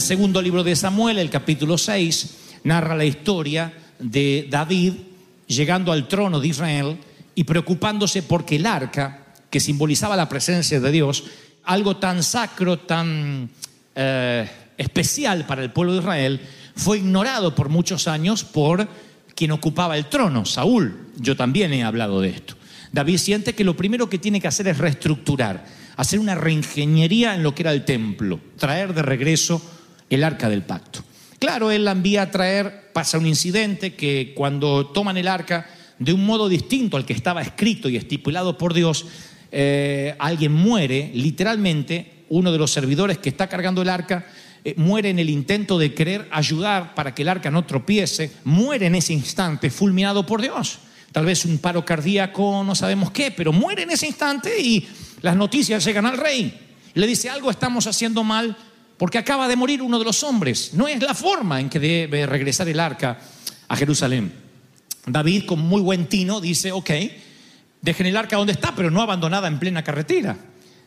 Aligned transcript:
El 0.00 0.06
segundo 0.06 0.40
libro 0.40 0.64
de 0.64 0.74
Samuel, 0.74 1.18
el 1.18 1.28
capítulo 1.28 1.76
6, 1.76 2.30
narra 2.64 2.96
la 2.96 3.04
historia 3.04 3.70
de 3.98 4.48
David 4.48 4.94
llegando 5.46 5.92
al 5.92 6.08
trono 6.08 6.40
de 6.40 6.48
Israel 6.48 6.96
y 7.34 7.44
preocupándose 7.44 8.22
porque 8.22 8.56
el 8.56 8.64
arca, 8.64 9.26
que 9.50 9.60
simbolizaba 9.60 10.16
la 10.16 10.26
presencia 10.26 10.80
de 10.80 10.90
Dios, 10.90 11.24
algo 11.64 11.98
tan 11.98 12.22
sacro, 12.22 12.78
tan 12.78 13.50
eh, 13.94 14.48
especial 14.78 15.44
para 15.44 15.62
el 15.62 15.70
pueblo 15.70 15.92
de 15.92 15.98
Israel, 15.98 16.40
fue 16.74 16.96
ignorado 16.96 17.54
por 17.54 17.68
muchos 17.68 18.08
años 18.08 18.42
por 18.42 18.88
quien 19.34 19.50
ocupaba 19.50 19.98
el 19.98 20.06
trono, 20.06 20.46
Saúl. 20.46 21.08
Yo 21.18 21.36
también 21.36 21.74
he 21.74 21.84
hablado 21.84 22.22
de 22.22 22.30
esto. 22.30 22.54
David 22.90 23.18
siente 23.18 23.54
que 23.54 23.64
lo 23.64 23.76
primero 23.76 24.08
que 24.08 24.18
tiene 24.18 24.40
que 24.40 24.48
hacer 24.48 24.66
es 24.66 24.78
reestructurar, 24.78 25.66
hacer 25.96 26.18
una 26.18 26.36
reingeniería 26.36 27.34
en 27.34 27.42
lo 27.42 27.54
que 27.54 27.64
era 27.64 27.72
el 27.72 27.84
templo, 27.84 28.40
traer 28.56 28.94
de 28.94 29.02
regreso 29.02 29.60
el 30.10 30.24
arca 30.24 30.48
del 30.48 30.62
pacto. 30.62 31.02
Claro, 31.38 31.70
él 31.70 31.86
la 31.86 31.92
envía 31.92 32.22
a 32.22 32.30
traer, 32.30 32.90
pasa 32.92 33.16
un 33.16 33.26
incidente 33.26 33.94
que 33.94 34.34
cuando 34.36 34.88
toman 34.88 35.16
el 35.16 35.28
arca 35.28 35.66
de 35.98 36.12
un 36.12 36.26
modo 36.26 36.48
distinto 36.48 36.96
al 36.96 37.06
que 37.06 37.12
estaba 37.12 37.40
escrito 37.40 37.88
y 37.88 37.96
estipulado 37.96 38.58
por 38.58 38.74
Dios, 38.74 39.06
eh, 39.52 40.14
alguien 40.18 40.52
muere, 40.52 41.10
literalmente, 41.14 42.24
uno 42.28 42.52
de 42.52 42.58
los 42.58 42.70
servidores 42.70 43.18
que 43.18 43.28
está 43.28 43.48
cargando 43.48 43.82
el 43.82 43.88
arca, 43.88 44.26
eh, 44.64 44.74
muere 44.76 45.08
en 45.10 45.18
el 45.18 45.30
intento 45.30 45.78
de 45.78 45.94
querer 45.94 46.28
ayudar 46.30 46.94
para 46.94 47.14
que 47.14 47.22
el 47.22 47.28
arca 47.28 47.50
no 47.50 47.64
tropiece, 47.64 48.32
muere 48.44 48.86
en 48.86 48.94
ese 48.94 49.12
instante, 49.12 49.70
fulminado 49.70 50.26
por 50.26 50.42
Dios. 50.42 50.78
Tal 51.12 51.24
vez 51.24 51.44
un 51.44 51.58
paro 51.58 51.84
cardíaco, 51.84 52.62
no 52.64 52.74
sabemos 52.74 53.10
qué, 53.10 53.30
pero 53.30 53.52
muere 53.52 53.82
en 53.82 53.90
ese 53.90 54.06
instante 54.06 54.60
y 54.60 54.86
las 55.22 55.36
noticias 55.36 55.84
llegan 55.84 56.06
al 56.06 56.18
rey. 56.18 56.68
Le 56.94 57.06
dice, 57.06 57.30
algo 57.30 57.50
estamos 57.50 57.86
haciendo 57.86 58.22
mal 58.22 58.56
porque 59.00 59.16
acaba 59.16 59.48
de 59.48 59.56
morir 59.56 59.80
uno 59.80 59.98
de 59.98 60.04
los 60.04 60.22
hombres. 60.24 60.74
No 60.74 60.86
es 60.86 61.02
la 61.02 61.14
forma 61.14 61.58
en 61.58 61.70
que 61.70 61.80
debe 61.80 62.26
regresar 62.26 62.68
el 62.68 62.78
arca 62.78 63.18
a 63.66 63.74
Jerusalén. 63.74 64.30
David, 65.06 65.46
con 65.46 65.58
muy 65.58 65.80
buen 65.80 66.04
tino, 66.04 66.38
dice, 66.38 66.70
ok, 66.70 66.90
dejen 67.80 68.06
el 68.08 68.16
arca 68.18 68.36
donde 68.36 68.52
está, 68.52 68.74
pero 68.74 68.90
no 68.90 69.00
abandonada 69.00 69.48
en 69.48 69.58
plena 69.58 69.82
carretera, 69.82 70.36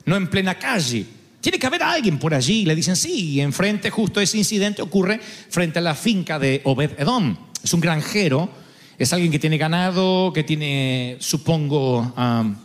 no 0.05 0.15
en 0.15 0.29
plena 0.29 0.59
calle. 0.59 1.07
Tiene 1.41 1.57
que 1.57 1.65
haber 1.65 1.81
alguien 1.81 2.19
por 2.19 2.35
allí. 2.35 2.65
Le 2.65 2.75
dicen, 2.75 2.95
sí, 2.95 3.31
y 3.31 3.41
enfrente 3.41 3.89
justo 3.89 4.21
ese 4.21 4.37
incidente 4.37 4.83
ocurre 4.83 5.19
frente 5.19 5.79
a 5.79 5.81
la 5.81 5.95
finca 5.95 6.37
de 6.37 6.61
Obed 6.65 6.91
Edom. 6.99 7.35
Es 7.63 7.73
un 7.73 7.81
granjero, 7.81 8.47
es 8.95 9.11
alguien 9.11 9.31
que 9.31 9.39
tiene 9.39 9.57
ganado, 9.57 10.31
que 10.31 10.43
tiene, 10.43 11.17
supongo, 11.19 12.13
um, 12.15 12.55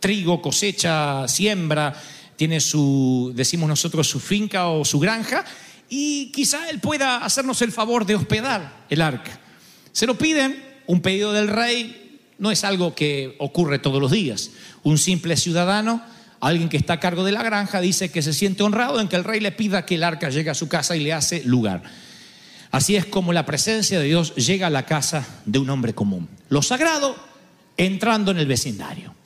trigo, 0.00 0.42
cosecha, 0.42 1.28
siembra, 1.28 1.94
tiene 2.38 2.60
su, 2.60 3.32
decimos 3.34 3.68
nosotros, 3.68 4.06
su 4.06 4.20
finca 4.20 4.68
o 4.68 4.84
su 4.84 5.00
granja, 5.00 5.44
y 5.90 6.30
quizá 6.30 6.70
él 6.70 6.78
pueda 6.78 7.16
hacernos 7.16 7.60
el 7.62 7.72
favor 7.72 8.06
de 8.06 8.14
hospedar 8.14 8.84
el 8.88 9.02
arca. 9.02 9.40
Se 9.90 10.06
lo 10.06 10.16
piden, 10.16 10.64
un 10.86 11.02
pedido 11.02 11.32
del 11.32 11.48
rey 11.48 12.20
no 12.38 12.52
es 12.52 12.62
algo 12.62 12.94
que 12.94 13.34
ocurre 13.40 13.80
todos 13.80 14.00
los 14.00 14.12
días. 14.12 14.52
Un 14.84 14.98
simple 14.98 15.36
ciudadano, 15.36 16.00
alguien 16.38 16.68
que 16.68 16.76
está 16.76 16.92
a 16.92 17.00
cargo 17.00 17.24
de 17.24 17.32
la 17.32 17.42
granja, 17.42 17.80
dice 17.80 18.12
que 18.12 18.22
se 18.22 18.32
siente 18.32 18.62
honrado 18.62 19.00
en 19.00 19.08
que 19.08 19.16
el 19.16 19.24
rey 19.24 19.40
le 19.40 19.50
pida 19.50 19.84
que 19.84 19.96
el 19.96 20.04
arca 20.04 20.30
llegue 20.30 20.50
a 20.50 20.54
su 20.54 20.68
casa 20.68 20.96
y 20.96 21.00
le 21.00 21.12
hace 21.12 21.42
lugar. 21.42 21.82
Así 22.70 22.94
es 22.94 23.04
como 23.04 23.32
la 23.32 23.46
presencia 23.46 23.98
de 23.98 24.06
Dios 24.06 24.36
llega 24.36 24.68
a 24.68 24.70
la 24.70 24.86
casa 24.86 25.26
de 25.44 25.58
un 25.58 25.70
hombre 25.70 25.92
común. 25.92 26.28
Lo 26.50 26.62
sagrado 26.62 27.16
entrando 27.76 28.30
en 28.30 28.38
el 28.38 28.46
vecindario. 28.46 29.17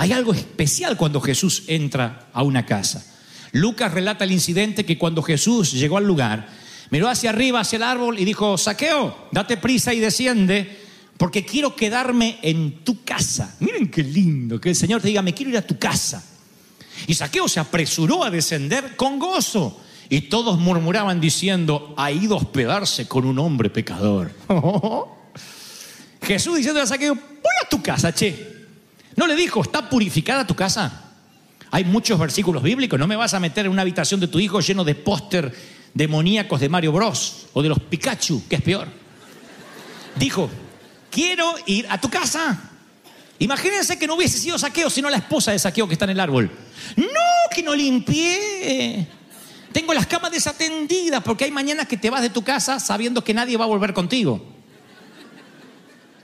Hay 0.00 0.12
algo 0.12 0.32
especial 0.32 0.96
cuando 0.96 1.20
Jesús 1.20 1.64
entra 1.66 2.30
a 2.32 2.42
una 2.42 2.64
casa. 2.64 3.04
Lucas 3.52 3.92
relata 3.92 4.24
el 4.24 4.32
incidente 4.32 4.86
que 4.86 4.96
cuando 4.96 5.20
Jesús 5.22 5.72
llegó 5.72 5.98
al 5.98 6.06
lugar, 6.06 6.48
miró 6.88 7.06
hacia 7.06 7.28
arriba, 7.28 7.60
hacia 7.60 7.76
el 7.76 7.82
árbol 7.82 8.18
y 8.18 8.24
dijo, 8.24 8.56
saqueo, 8.56 9.28
date 9.30 9.58
prisa 9.58 9.92
y 9.92 10.00
desciende, 10.00 10.78
porque 11.18 11.44
quiero 11.44 11.76
quedarme 11.76 12.38
en 12.40 12.82
tu 12.82 13.04
casa. 13.04 13.54
Miren 13.60 13.90
qué 13.90 14.02
lindo 14.02 14.58
que 14.58 14.70
el 14.70 14.74
Señor 14.74 15.02
te 15.02 15.08
diga, 15.08 15.20
me 15.20 15.34
quiero 15.34 15.50
ir 15.50 15.58
a 15.58 15.66
tu 15.66 15.78
casa. 15.78 16.24
Y 17.06 17.12
saqueo 17.12 17.46
se 17.46 17.60
apresuró 17.60 18.24
a 18.24 18.30
descender 18.30 18.96
con 18.96 19.18
gozo. 19.18 19.82
Y 20.08 20.22
todos 20.22 20.58
murmuraban 20.58 21.20
diciendo, 21.20 21.92
ha 21.98 22.10
ido 22.10 22.36
a 22.36 22.38
hospedarse 22.38 23.06
con 23.06 23.26
un 23.26 23.38
hombre 23.38 23.68
pecador. 23.68 24.32
Jesús 26.22 26.56
diciendo 26.56 26.80
a 26.80 26.86
Saqueo, 26.86 27.14
voy 27.14 27.54
a 27.62 27.68
tu 27.68 27.82
casa, 27.82 28.14
che. 28.14 28.49
No 29.16 29.26
le 29.26 29.34
dijo, 29.34 29.62
¿está 29.62 29.88
purificada 29.88 30.46
tu 30.46 30.54
casa? 30.54 31.10
Hay 31.70 31.84
muchos 31.84 32.18
versículos 32.18 32.62
bíblicos. 32.62 32.98
No 32.98 33.06
me 33.06 33.16
vas 33.16 33.34
a 33.34 33.40
meter 33.40 33.66
en 33.66 33.72
una 33.72 33.82
habitación 33.82 34.20
de 34.20 34.28
tu 34.28 34.40
hijo 34.40 34.60
lleno 34.60 34.84
de 34.84 34.94
póster 34.94 35.54
demoníacos 35.94 36.60
de 36.60 36.68
Mario 36.68 36.92
Bros. 36.92 37.46
o 37.52 37.62
de 37.62 37.68
los 37.68 37.80
Pikachu, 37.80 38.42
que 38.48 38.56
es 38.56 38.62
peor. 38.62 38.88
Dijo, 40.16 40.50
quiero 41.10 41.54
ir 41.66 41.86
a 41.88 42.00
tu 42.00 42.08
casa. 42.08 42.70
Imagínense 43.38 43.98
que 43.98 44.06
no 44.06 44.14
hubiese 44.14 44.38
sido 44.38 44.58
saqueo, 44.58 44.90
sino 44.90 45.08
la 45.08 45.16
esposa 45.16 45.52
de 45.52 45.58
saqueo 45.58 45.86
que 45.86 45.94
está 45.94 46.04
en 46.04 46.10
el 46.10 46.20
árbol. 46.20 46.50
No, 46.96 47.04
que 47.54 47.62
no 47.62 47.74
limpié. 47.74 49.06
Tengo 49.72 49.94
las 49.94 50.06
camas 50.06 50.32
desatendidas 50.32 51.22
porque 51.22 51.44
hay 51.44 51.50
mañanas 51.50 51.86
que 51.86 51.96
te 51.96 52.10
vas 52.10 52.22
de 52.22 52.30
tu 52.30 52.42
casa 52.42 52.80
sabiendo 52.80 53.22
que 53.22 53.32
nadie 53.32 53.56
va 53.56 53.64
a 53.64 53.68
volver 53.68 53.94
contigo. 53.94 54.59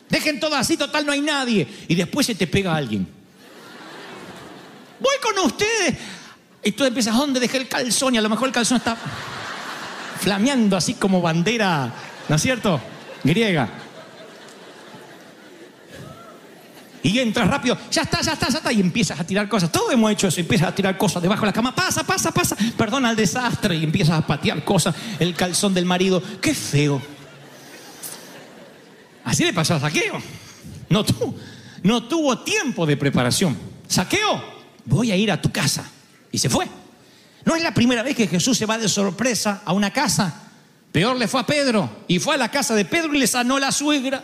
Dejen 0.08 0.38
todo 0.38 0.54
así, 0.54 0.76
total, 0.76 1.04
no 1.04 1.12
hay 1.12 1.20
nadie. 1.20 1.66
Y 1.88 1.94
después 1.94 2.26
se 2.26 2.34
te 2.34 2.46
pega 2.46 2.74
alguien. 2.74 3.06
Voy 5.00 5.14
con 5.20 5.44
ustedes. 5.44 5.94
Y 6.62 6.72
tú 6.72 6.84
empiezas, 6.84 7.16
¿dónde 7.16 7.40
dejé 7.40 7.58
el 7.58 7.68
calzón? 7.68 8.14
Y 8.14 8.18
a 8.18 8.22
lo 8.22 8.28
mejor 8.28 8.48
el 8.48 8.54
calzón 8.54 8.78
está 8.78 8.96
flameando 10.20 10.76
así 10.76 10.94
como 10.94 11.20
bandera, 11.20 11.92
¿no 12.28 12.36
es 12.36 12.42
cierto? 12.42 12.80
Griega. 13.22 13.68
Y 17.02 17.20
entras 17.20 17.46
rápido, 17.46 17.78
ya 17.88 18.02
está, 18.02 18.20
ya 18.20 18.32
está, 18.32 18.48
ya 18.48 18.58
está, 18.58 18.72
y 18.72 18.80
empiezas 18.80 19.20
a 19.20 19.24
tirar 19.24 19.48
cosas. 19.48 19.70
Todos 19.70 19.92
hemos 19.92 20.10
hecho 20.10 20.26
eso, 20.26 20.40
empiezas 20.40 20.68
a 20.68 20.74
tirar 20.74 20.98
cosas 20.98 21.22
debajo 21.22 21.42
de 21.42 21.46
la 21.46 21.52
cama, 21.52 21.72
pasa, 21.72 22.02
pasa, 22.02 22.32
pasa, 22.32 22.56
perdona 22.76 23.10
el 23.10 23.16
desastre, 23.16 23.76
y 23.76 23.84
empiezas 23.84 24.18
a 24.18 24.26
patear 24.26 24.64
cosas, 24.64 24.92
el 25.20 25.36
calzón 25.36 25.72
del 25.72 25.84
marido, 25.84 26.20
qué 26.40 26.52
feo. 26.52 27.00
Así 29.26 29.44
le 29.44 29.52
pasó 29.52 29.74
a 29.74 29.80
Saqueo. 29.80 30.22
No, 30.88 31.04
no 31.82 32.04
tuvo 32.04 32.38
tiempo 32.38 32.86
de 32.86 32.96
preparación. 32.96 33.58
Saqueo, 33.88 34.42
voy 34.84 35.10
a 35.10 35.16
ir 35.16 35.32
a 35.32 35.42
tu 35.42 35.50
casa. 35.50 35.84
Y 36.30 36.38
se 36.38 36.48
fue. 36.48 36.68
No 37.44 37.56
es 37.56 37.62
la 37.62 37.74
primera 37.74 38.04
vez 38.04 38.14
que 38.16 38.28
Jesús 38.28 38.56
se 38.56 38.66
va 38.66 38.78
de 38.78 38.88
sorpresa 38.88 39.62
a 39.64 39.72
una 39.72 39.92
casa. 39.92 40.44
Peor 40.92 41.16
le 41.16 41.26
fue 41.26 41.40
a 41.40 41.46
Pedro. 41.46 41.90
Y 42.06 42.20
fue 42.20 42.36
a 42.36 42.38
la 42.38 42.52
casa 42.52 42.76
de 42.76 42.84
Pedro 42.84 43.14
y 43.14 43.18
le 43.18 43.26
sanó 43.26 43.58
la 43.58 43.72
suegra. 43.72 44.22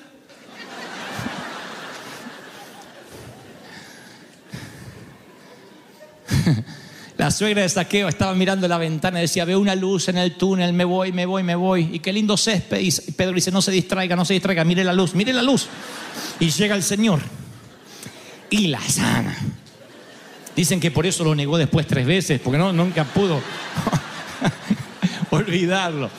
La 7.19 7.31
suegra 7.31 7.62
de 7.62 7.69
Saqueo 7.69 8.09
estaba 8.09 8.35
mirando 8.35 8.67
la 8.67 8.79
ventana 8.79 9.19
y 9.19 9.23
decía, 9.23 9.44
veo 9.44 9.61
una 9.61 9.75
luz 9.75 10.09
en 10.09 10.17
el 10.17 10.37
túnel, 10.37 10.73
me 10.73 10.85
voy, 10.85 11.12
me 11.12 11.26
voy, 11.26 11.43
me 11.43 11.55
voy. 11.55 11.91
Y 11.93 11.99
qué 11.99 12.12
lindo 12.12 12.37
césped. 12.37 12.81
Y 12.81 12.91
Pedro 13.12 13.35
dice, 13.35 13.50
no 13.50 13.61
se 13.61 13.70
distraiga, 13.70 14.17
no 14.17 14.25
se 14.25 14.35
distraiga, 14.35 14.64
mire 14.64 14.82
la 14.82 14.93
luz, 14.93 15.14
mire 15.14 15.32
la 15.32 15.43
luz. 15.43 15.69
Y 16.41 16.50
llega 16.50 16.75
el 16.75 16.82
Señor 16.82 17.20
y 18.49 18.69
la 18.69 18.81
sana. 18.81 19.37
Dicen 20.56 20.81
que 20.81 20.91
por 20.91 21.06
eso 21.06 21.25
lo 21.25 21.35
negó 21.35 21.59
después 21.59 21.87
tres 21.87 22.06
veces, 22.06 22.41
porque 22.41 22.59
no, 22.59 22.73
nunca 22.73 23.05
pudo 23.05 23.41
olvidarlo. 25.31 26.11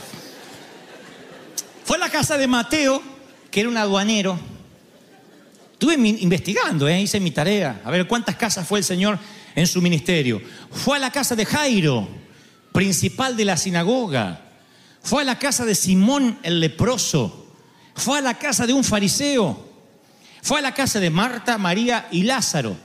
Fue 1.84 1.98
a 1.98 2.00
la 2.00 2.10
casa 2.10 2.38
de 2.38 2.48
Mateo, 2.48 3.02
que 3.52 3.60
era 3.60 3.70
un 3.70 3.78
aduanero. 3.78 4.40
Estuve 5.74 5.96
investigando, 5.96 6.88
¿eh? 6.88 7.02
hice 7.02 7.20
mi 7.20 7.32
tarea, 7.32 7.82
a 7.84 7.92
ver 7.92 8.08
cuántas 8.08 8.36
casas 8.36 8.66
fue 8.68 8.80
el 8.80 8.86
Señor 8.86 9.20
en 9.56 9.68
su 9.68 9.82
ministerio. 9.82 10.42
Fue 10.72 10.98
a 10.98 11.00
la 11.00 11.12
casa 11.12 11.36
de 11.36 11.46
Jairo, 11.46 12.08
principal 12.72 13.38
de 13.38 13.46
la 13.46 13.58
sinagoga. 13.58 14.42
Fue 15.02 15.22
a 15.22 15.26
la 15.26 15.40
casa 15.40 15.66
de 15.66 15.76
Simón 15.76 16.40
el 16.44 16.60
leproso. 16.60 17.48
Fue 17.96 18.20
a 18.20 18.22
la 18.22 18.38
casa 18.38 18.66
de 18.66 18.74
un 18.74 18.84
fariseo. 18.84 19.72
Fue 20.42 20.60
a 20.60 20.62
la 20.62 20.74
casa 20.74 21.00
de 21.00 21.10
Marta, 21.10 21.58
María 21.58 22.08
y 22.12 22.24
Lázaro. 22.24 22.76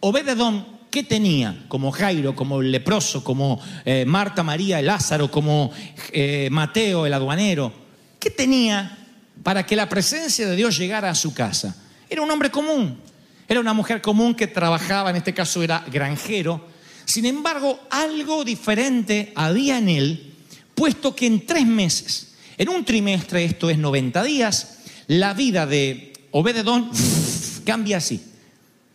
Obededón 0.00 0.74
¿qué 0.94 1.02
tenía? 1.02 1.64
Como 1.66 1.90
Jairo, 1.90 2.36
como 2.36 2.60
el 2.60 2.70
leproso, 2.70 3.24
como 3.24 3.60
eh, 3.84 4.04
Marta, 4.06 4.44
María, 4.44 4.78
el 4.78 4.86
Lázaro, 4.86 5.28
como 5.28 5.72
eh, 6.12 6.48
Mateo, 6.52 7.04
el 7.04 7.12
aduanero. 7.12 7.72
¿Qué 8.20 8.30
tenía 8.30 8.96
para 9.42 9.66
que 9.66 9.74
la 9.74 9.88
presencia 9.88 10.46
de 10.46 10.54
Dios 10.54 10.78
llegara 10.78 11.10
a 11.10 11.16
su 11.16 11.34
casa? 11.34 11.74
Era 12.08 12.22
un 12.22 12.30
hombre 12.30 12.52
común, 12.52 13.00
era 13.48 13.60
una 13.60 13.74
mujer 13.74 14.00
común 14.00 14.34
que 14.34 14.46
trabajaba, 14.46 15.10
en 15.10 15.16
este 15.16 15.34
caso 15.34 15.62
era 15.62 15.84
granjero. 15.90 16.68
Sin 17.04 17.26
embargo, 17.26 17.80
algo 17.90 18.44
diferente 18.44 19.32
había 19.34 19.78
en 19.78 19.88
él, 19.88 20.34
puesto 20.74 21.14
que 21.14 21.26
en 21.26 21.46
tres 21.46 21.66
meses, 21.66 22.34
en 22.56 22.68
un 22.68 22.84
trimestre, 22.84 23.44
esto 23.44 23.68
es 23.68 23.78
90 23.78 24.22
días, 24.22 24.78
la 25.06 25.34
vida 25.34 25.66
de 25.66 26.12
Obededón 26.30 26.90
cambia 27.64 27.98
así. 27.98 28.22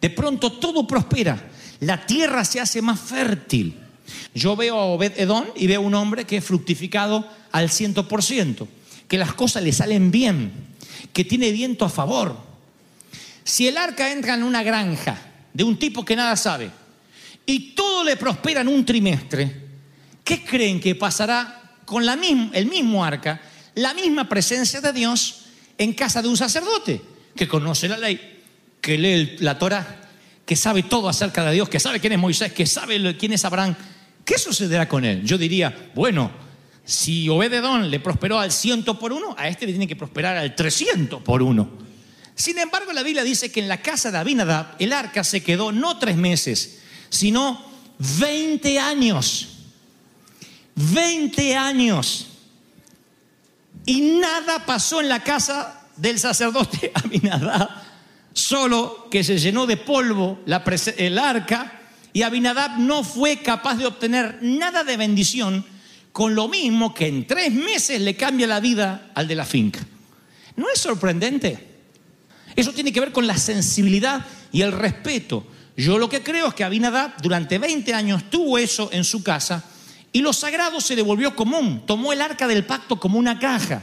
De 0.01 0.09
pronto 0.09 0.53
todo 0.53 0.87
prospera, 0.87 1.49
la 1.81 2.05
tierra 2.05 2.43
se 2.45 2.59
hace 2.59 2.81
más 2.81 2.99
fértil. 2.99 3.75
Yo 4.33 4.55
veo 4.55 4.79
a 4.79 4.85
Obed-Edom 4.85 5.45
y 5.55 5.67
veo 5.67 5.81
un 5.81 5.93
hombre 5.93 6.25
que 6.25 6.37
es 6.37 6.43
fructificado 6.43 7.27
al 7.51 7.69
ciento 7.69 8.07
por 8.07 8.23
ciento, 8.23 8.67
que 9.07 9.17
las 9.17 9.33
cosas 9.33 9.63
le 9.63 9.73
salen 9.73 10.09
bien, 10.09 10.51
que 11.13 11.25
tiene 11.25 11.51
viento 11.51 11.85
a 11.85 11.89
favor. 11.89 12.48
Si 13.49 13.67
el 13.67 13.77
arca 13.77 14.11
entra 14.11 14.35
en 14.35 14.43
una 14.43 14.61
granja 14.61 15.17
de 15.51 15.63
un 15.63 15.79
tipo 15.79 16.05
que 16.05 16.15
nada 16.15 16.35
sabe 16.35 16.69
y 17.47 17.71
todo 17.73 18.03
le 18.03 18.15
prospera 18.15 18.61
en 18.61 18.67
un 18.67 18.85
trimestre, 18.85 19.51
¿qué 20.23 20.43
creen 20.45 20.79
que 20.79 20.93
pasará 20.93 21.79
con 21.83 22.05
la 22.05 22.13
el 22.13 22.67
mismo 22.67 23.03
arca, 23.03 23.41
la 23.73 23.95
misma 23.95 24.29
presencia 24.29 24.81
de 24.81 24.93
Dios 24.93 25.45
en 25.79 25.93
casa 25.93 26.21
de 26.21 26.27
un 26.27 26.37
sacerdote 26.37 27.01
que 27.35 27.47
conoce 27.47 27.87
la 27.87 27.97
ley, 27.97 28.39
que 28.79 28.99
lee 28.99 29.37
la 29.39 29.57
Torah, 29.57 29.99
que 30.45 30.55
sabe 30.55 30.83
todo 30.83 31.09
acerca 31.09 31.43
de 31.43 31.55
Dios, 31.55 31.69
que 31.69 31.79
sabe 31.79 31.99
quién 31.99 32.13
es 32.13 32.19
Moisés, 32.19 32.53
que 32.53 32.67
sabe 32.67 33.17
quién 33.17 33.33
es 33.33 33.43
Abraham? 33.45 33.75
¿Qué 34.23 34.37
sucederá 34.37 34.87
con 34.87 35.03
él? 35.05 35.23
Yo 35.23 35.39
diría, 35.39 35.89
bueno, 35.95 36.29
si 36.85 37.27
Obededón 37.29 37.89
le 37.89 37.99
prosperó 37.99 38.37
al 38.37 38.51
ciento 38.51 38.99
por 38.99 39.11
uno, 39.11 39.33
a 39.35 39.47
este 39.47 39.65
le 39.65 39.71
tiene 39.71 39.87
que 39.87 39.95
prosperar 39.95 40.37
al 40.37 40.53
300 40.53 41.23
por 41.23 41.41
uno. 41.41 41.88
Sin 42.39 42.57
embargo, 42.57 42.93
la 42.93 43.03
Biblia 43.03 43.25
dice 43.25 43.51
que 43.51 43.59
en 43.59 43.67
la 43.67 43.81
casa 43.81 44.11
de 44.11 44.17
Abinadab 44.17 44.77
el 44.79 44.93
arca 44.93 45.25
se 45.25 45.43
quedó 45.43 45.73
no 45.73 45.99
tres 45.99 46.15
meses, 46.15 46.79
sino 47.09 47.61
20 47.97 48.79
años. 48.79 49.49
20 50.75 51.57
años. 51.57 52.27
Y 53.85 53.99
nada 54.21 54.65
pasó 54.65 55.01
en 55.01 55.09
la 55.09 55.21
casa 55.21 55.81
del 55.97 56.17
sacerdote 56.17 56.93
Abinadab, 57.03 57.67
solo 58.31 59.09
que 59.11 59.25
se 59.25 59.37
llenó 59.37 59.67
de 59.67 59.75
polvo 59.75 60.39
el 60.95 61.19
arca 61.19 61.81
y 62.13 62.21
Abinadab 62.21 62.79
no 62.79 63.03
fue 63.03 63.39
capaz 63.39 63.75
de 63.75 63.85
obtener 63.85 64.39
nada 64.41 64.85
de 64.85 64.95
bendición, 64.95 65.65
con 66.13 66.35
lo 66.35 66.47
mismo 66.47 66.93
que 66.93 67.07
en 67.07 67.27
tres 67.27 67.51
meses 67.51 67.99
le 67.99 68.15
cambia 68.15 68.47
la 68.47 68.61
vida 68.61 69.11
al 69.13 69.27
de 69.27 69.35
la 69.35 69.45
finca. 69.45 69.81
¿No 70.55 70.67
es 70.73 70.79
sorprendente? 70.79 71.68
Eso 72.59 72.73
tiene 72.73 72.91
que 72.91 72.99
ver 72.99 73.13
con 73.13 73.25
la 73.25 73.37
sensibilidad 73.37 74.25
y 74.51 74.63
el 74.63 74.73
respeto. 74.73 75.47
Yo 75.77 75.97
lo 75.97 76.09
que 76.09 76.21
creo 76.21 76.47
es 76.47 76.53
que 76.53 76.65
Abinadab 76.65 77.21
durante 77.21 77.57
20 77.57 77.93
años 77.93 78.29
tuvo 78.29 78.57
eso 78.57 78.89
en 78.91 79.05
su 79.05 79.23
casa 79.23 79.63
y 80.11 80.19
lo 80.19 80.33
sagrado 80.33 80.81
se 80.81 80.97
devolvió 80.97 81.37
común. 81.37 81.83
Tomó 81.85 82.11
el 82.11 82.19
arca 82.19 82.49
del 82.49 82.65
pacto 82.65 82.99
como 82.99 83.17
una 83.17 83.39
caja. 83.39 83.81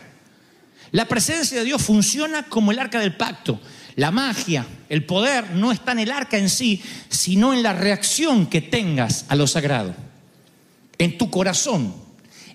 La 0.93 1.09
presencia 1.09 1.59
de 1.59 1.65
Dios 1.65 1.81
funciona 1.81 2.43
como 2.43 2.71
el 2.71 2.79
arca 2.79 3.01
del 3.01 3.17
pacto. 3.17 3.59
La 3.95 4.11
magia, 4.11 4.67
el 4.91 5.07
poder 5.07 5.53
no 5.53 5.73
está 5.73 5.93
en 5.93 6.01
el 6.01 6.11
arca 6.11 6.37
en 6.37 6.51
sí, 6.51 6.83
sino 7.09 7.55
en 7.55 7.63
la 7.63 7.73
reacción 7.73 8.45
que 8.45 8.61
tengas 8.61 9.25
a 9.31 9.37
lo 9.37 9.47
sagrado. 9.47 9.95
En 10.99 11.17
tu 11.17 11.31
corazón. 11.31 11.95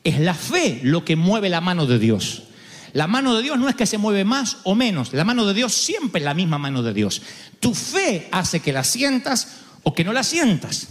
Es 0.04 0.20
la 0.20 0.36
fe 0.36 0.82
lo 0.84 1.04
que 1.04 1.16
mueve 1.16 1.50
la 1.50 1.62
mano 1.62 1.88
de 1.88 1.98
Dios. 1.98 2.44
La 2.94 3.08
mano 3.08 3.36
de 3.36 3.44
Dios 3.44 3.58
no 3.58 3.70
es 3.70 3.76
que 3.76 3.86
se 3.86 3.98
mueve 3.98 4.26
más 4.26 4.58
o 4.64 4.76
menos. 4.76 5.14
La 5.14 5.24
mano 5.24 5.46
de 5.46 5.54
Dios 5.54 5.74
siempre 5.74 6.20
es 6.20 6.26
la 6.26 6.34
misma 6.34 6.58
mano 6.58 6.84
de 6.84 6.94
Dios. 6.94 7.22
Tu 7.60 7.74
fe 7.74 8.28
hace 8.32 8.60
que 8.60 8.74
la 8.74 8.84
sientas 8.84 9.60
o 9.84 9.94
que 9.94 10.04
no 10.04 10.14
la 10.14 10.24
sientas. 10.24 10.88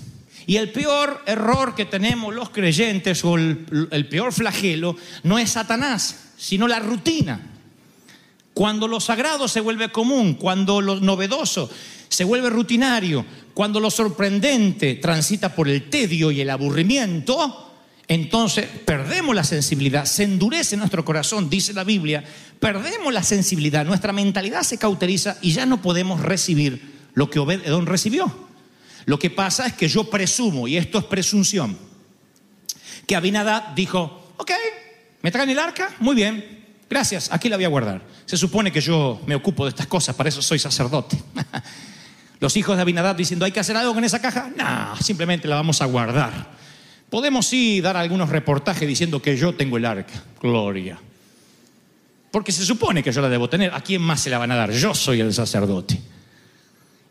Y 0.46 0.56
el 0.56 0.72
peor 0.72 1.22
error 1.26 1.74
que 1.74 1.84
tenemos 1.84 2.34
los 2.34 2.50
creyentes 2.50 3.24
o 3.24 3.36
el, 3.36 3.88
el 3.90 4.08
peor 4.08 4.32
flagelo 4.32 4.96
no 5.22 5.38
es 5.38 5.50
Satanás, 5.50 6.32
sino 6.36 6.66
la 6.66 6.78
rutina. 6.80 7.40
Cuando 8.54 8.88
lo 8.88 8.98
sagrado 9.00 9.46
se 9.46 9.60
vuelve 9.60 9.92
común, 9.92 10.34
cuando 10.34 10.80
lo 10.80 10.98
novedoso 10.98 11.70
se 12.08 12.24
vuelve 12.24 12.50
rutinario, 12.50 13.24
cuando 13.54 13.78
lo 13.78 13.90
sorprendente 13.90 14.96
transita 14.96 15.54
por 15.54 15.68
el 15.68 15.88
tedio 15.88 16.32
y 16.32 16.40
el 16.40 16.50
aburrimiento, 16.50 17.69
entonces 18.10 18.66
perdemos 18.66 19.36
la 19.36 19.44
sensibilidad, 19.44 20.04
se 20.04 20.24
endurece 20.24 20.76
nuestro 20.76 21.04
corazón, 21.04 21.48
dice 21.48 21.72
la 21.72 21.84
Biblia, 21.84 22.24
perdemos 22.58 23.14
la 23.14 23.22
sensibilidad, 23.22 23.84
nuestra 23.84 24.12
mentalidad 24.12 24.64
se 24.64 24.78
cauteriza 24.78 25.38
y 25.42 25.52
ya 25.52 25.64
no 25.64 25.80
podemos 25.80 26.20
recibir 26.20 26.92
lo 27.14 27.30
que 27.30 27.38
Obed-Edom 27.38 27.86
recibió. 27.86 28.48
Lo 29.04 29.16
que 29.20 29.30
pasa 29.30 29.64
es 29.64 29.74
que 29.74 29.86
yo 29.86 30.10
presumo, 30.10 30.66
y 30.66 30.76
esto 30.76 30.98
es 30.98 31.04
presunción, 31.04 31.78
que 33.06 33.14
Abinadab 33.14 33.76
dijo, 33.76 34.34
ok, 34.38 34.50
¿me 35.22 35.30
traen 35.30 35.50
el 35.50 35.60
arca? 35.60 35.94
Muy 36.00 36.16
bien, 36.16 36.64
gracias, 36.90 37.30
aquí 37.30 37.48
la 37.48 37.54
voy 37.54 37.66
a 37.66 37.68
guardar. 37.68 38.02
Se 38.26 38.36
supone 38.36 38.72
que 38.72 38.80
yo 38.80 39.20
me 39.24 39.36
ocupo 39.36 39.66
de 39.66 39.68
estas 39.68 39.86
cosas, 39.86 40.16
para 40.16 40.30
eso 40.30 40.42
soy 40.42 40.58
sacerdote. 40.58 41.16
Los 42.40 42.56
hijos 42.56 42.74
de 42.74 42.82
Abinadab 42.82 43.14
diciendo, 43.14 43.44
¿hay 43.44 43.52
que 43.52 43.60
hacer 43.60 43.76
algo 43.76 43.94
con 43.94 44.02
esa 44.02 44.20
caja? 44.20 44.50
No, 44.56 45.00
simplemente 45.00 45.46
la 45.46 45.54
vamos 45.54 45.80
a 45.80 45.84
guardar. 45.84 46.58
Podemos 47.10 47.46
sí 47.46 47.80
dar 47.80 47.96
algunos 47.96 48.28
reportajes 48.28 48.86
diciendo 48.86 49.20
que 49.20 49.36
yo 49.36 49.54
tengo 49.54 49.76
el 49.76 49.84
arca. 49.84 50.24
Gloria. 50.40 50.98
Porque 52.30 52.52
se 52.52 52.64
supone 52.64 53.02
que 53.02 53.10
yo 53.10 53.20
la 53.20 53.28
debo 53.28 53.48
tener. 53.50 53.74
¿A 53.74 53.80
quién 53.80 54.00
más 54.00 54.20
se 54.20 54.30
la 54.30 54.38
van 54.38 54.52
a 54.52 54.56
dar? 54.56 54.70
Yo 54.70 54.94
soy 54.94 55.20
el 55.20 55.34
sacerdote. 55.34 56.00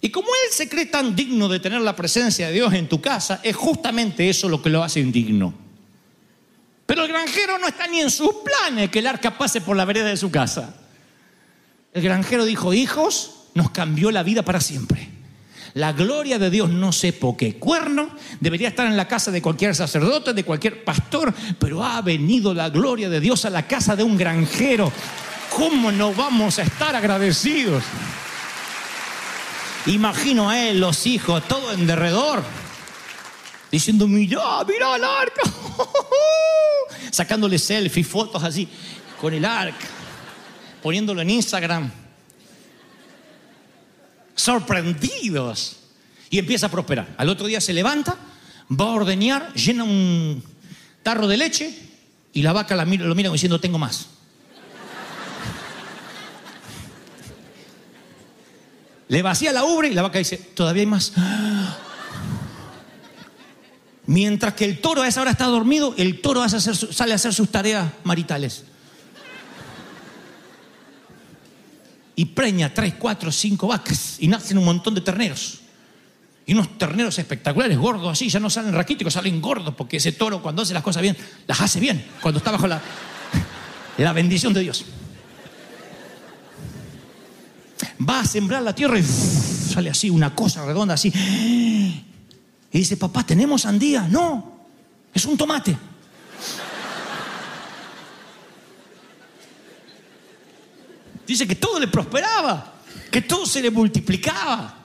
Y 0.02 0.10
como 0.10 0.28
él 0.28 0.54
se 0.54 0.70
cree 0.70 0.86
tan 0.86 1.14
digno 1.14 1.50
de 1.50 1.60
tener 1.60 1.82
la 1.82 1.96
presencia 1.96 2.48
de 2.48 2.54
Dios 2.54 2.74
en 2.74 2.88
tu 2.88 3.02
casa, 3.02 3.42
es 3.44 3.56
justamente 3.56 4.30
eso 4.30 4.48
lo 4.48 4.62
que 4.62 4.70
lo 4.70 4.82
hace 4.82 5.02
indigno. 5.02 5.54
Pero 6.86 7.04
el 7.04 7.10
granjero 7.10 7.60
no 7.60 7.68
está 7.68 7.86
ni 7.88 8.00
en 8.00 8.10
sus 8.10 8.32
planes 8.36 8.90
que 8.90 9.00
el 9.00 9.08
arca 9.08 9.38
pase 9.38 9.60
por 9.60 9.76
la 9.76 9.84
vereda 9.84 10.08
de 10.08 10.16
su 10.16 10.32
casa. 10.32 10.76
El 11.94 12.02
granjero 12.02 12.46
dijo, 12.46 12.74
hijos, 12.74 13.48
nos 13.54 13.72
cambió 13.72 14.12
la 14.12 14.24
vida 14.24 14.44
para 14.44 14.62
siempre. 14.62 15.09
La 15.76 15.94
gloria 15.94 16.40
de 16.40 16.50
Dios 16.50 16.70
no 16.70 16.92
sé 16.92 17.14
por 17.14 17.38
qué 17.38 17.56
cuerno, 17.56 18.10
debería 18.40 18.70
estar 18.70 18.88
en 18.88 18.98
la 18.98 19.08
casa 19.08 19.32
de 19.32 19.42
cualquier 19.42 19.76
sacerdote, 19.76 20.34
de 20.34 20.44
cualquier 20.44 20.84
pastor, 20.84 21.34
pero 21.60 21.84
ha 21.84 22.02
venido 22.02 22.54
la 22.54 22.70
gloria 22.70 23.10
de 23.10 23.20
Dios 23.20 23.46
a 23.46 23.50
la 23.50 23.68
casa 23.68 23.96
de 23.96 24.04
un 24.04 24.18
granjero. 24.18 24.92
¿Cómo 25.56 25.92
no 25.92 26.14
vamos 26.14 26.60
a 26.60 26.64
estar 26.64 26.96
agradecidos? 26.96 27.84
Imagino 29.86 30.50
a 30.50 30.60
él, 30.60 30.80
los 30.80 31.06
hijos, 31.06 31.48
todo 31.48 31.72
en 31.72 31.88
derredor, 31.88 32.44
diciendo, 33.72 34.08
mira, 34.08 34.64
mira 34.68 34.96
el 34.96 35.04
arca, 35.04 35.42
sacándole 37.12 37.58
selfies, 37.58 38.08
fotos 38.08 38.44
así, 38.44 38.68
con 39.22 39.34
el 39.34 39.46
arca, 39.46 39.88
poniéndolo 40.82 41.22
en 41.22 41.30
Instagram 41.30 41.92
sorprendidos. 44.40 45.76
Y 46.30 46.40
empieza 46.40 46.68
a 46.68 46.70
prosperar. 46.70 47.16
Al 47.18 47.28
otro 47.30 47.48
día 47.48 47.60
se 47.60 47.74
levanta, 47.74 48.16
va 48.72 48.86
a 48.86 48.90
ordeñar, 48.90 49.52
llena 49.54 49.84
un 49.84 50.44
tarro 51.04 51.28
de 51.28 51.36
leche 51.38 51.76
y 52.34 52.44
la 52.44 52.54
vaca 52.54 52.86
mira, 52.86 53.06
lo 53.06 53.16
mira 53.16 53.32
diciendo, 53.32 53.60
tengo 53.60 53.80
más. 53.80 54.06
Le 59.10 59.22
vacía 59.22 59.52
la 59.52 59.66
ubre 59.66 59.90
y 59.90 59.94
la 59.94 60.04
vaca 60.04 60.20
dice, 60.20 60.38
todavía 60.38 60.80
hay 60.82 60.88
más. 60.88 61.12
Mientras 64.06 64.54
que 64.54 64.64
el 64.66 64.80
toro 64.80 65.02
a 65.02 65.08
esa 65.08 65.22
hora 65.22 65.32
está 65.32 65.46
dormido, 65.46 65.96
el 65.98 66.22
toro 66.22 66.48
sale 66.48 67.12
a 67.12 67.16
hacer 67.16 67.34
sus 67.34 67.50
tareas 67.50 67.92
maritales. 68.04 68.64
Y 72.20 72.26
preña 72.26 72.74
tres, 72.74 72.96
cuatro, 73.00 73.32
cinco 73.32 73.68
vacas 73.68 74.18
y 74.20 74.28
nacen 74.28 74.58
un 74.58 74.66
montón 74.66 74.94
de 74.94 75.00
terneros. 75.00 75.62
Y 76.46 76.52
unos 76.52 76.78
terneros 76.78 77.18
espectaculares, 77.18 77.78
gordos 77.78 78.12
así, 78.12 78.28
ya 78.28 78.42
no 78.42 78.50
salen 78.50 78.74
raquíticos, 78.74 79.14
salen 79.14 79.40
gordos, 79.40 79.74
porque 79.74 79.96
ese 79.96 80.12
toro 80.12 80.42
cuando 80.42 80.64
hace 80.64 80.74
las 80.74 80.84
cosas 80.84 81.02
bien, 81.02 81.16
las 81.48 81.62
hace 81.62 81.80
bien, 81.80 82.06
cuando 82.22 82.40
está 82.40 82.52
bajo 82.52 82.68
la, 82.68 82.82
la 84.00 84.12
bendición 84.12 84.52
de 84.52 84.60
Dios. 84.60 84.84
Va 88.06 88.20
a 88.20 88.26
sembrar 88.26 88.64
la 88.64 88.76
tierra 88.76 89.00
y 89.00 89.04
sale 89.04 89.90
así, 89.90 90.10
una 90.10 90.36
cosa 90.36 90.66
redonda 90.66 90.96
así. 90.96 91.14
Y 91.16 92.04
dice, 92.80 92.98
papá, 92.98 93.26
¿tenemos 93.26 93.62
sandía? 93.62 94.10
No, 94.10 94.68
es 95.14 95.24
un 95.24 95.38
tomate. 95.38 95.78
Dice 101.30 101.48
que 101.48 101.54
todo 101.54 101.80
le 101.80 101.88
prosperaba, 101.88 102.74
que 103.12 103.22
todo 103.22 103.46
se 103.46 103.62
le 103.62 103.70
multiplicaba. 103.70 104.76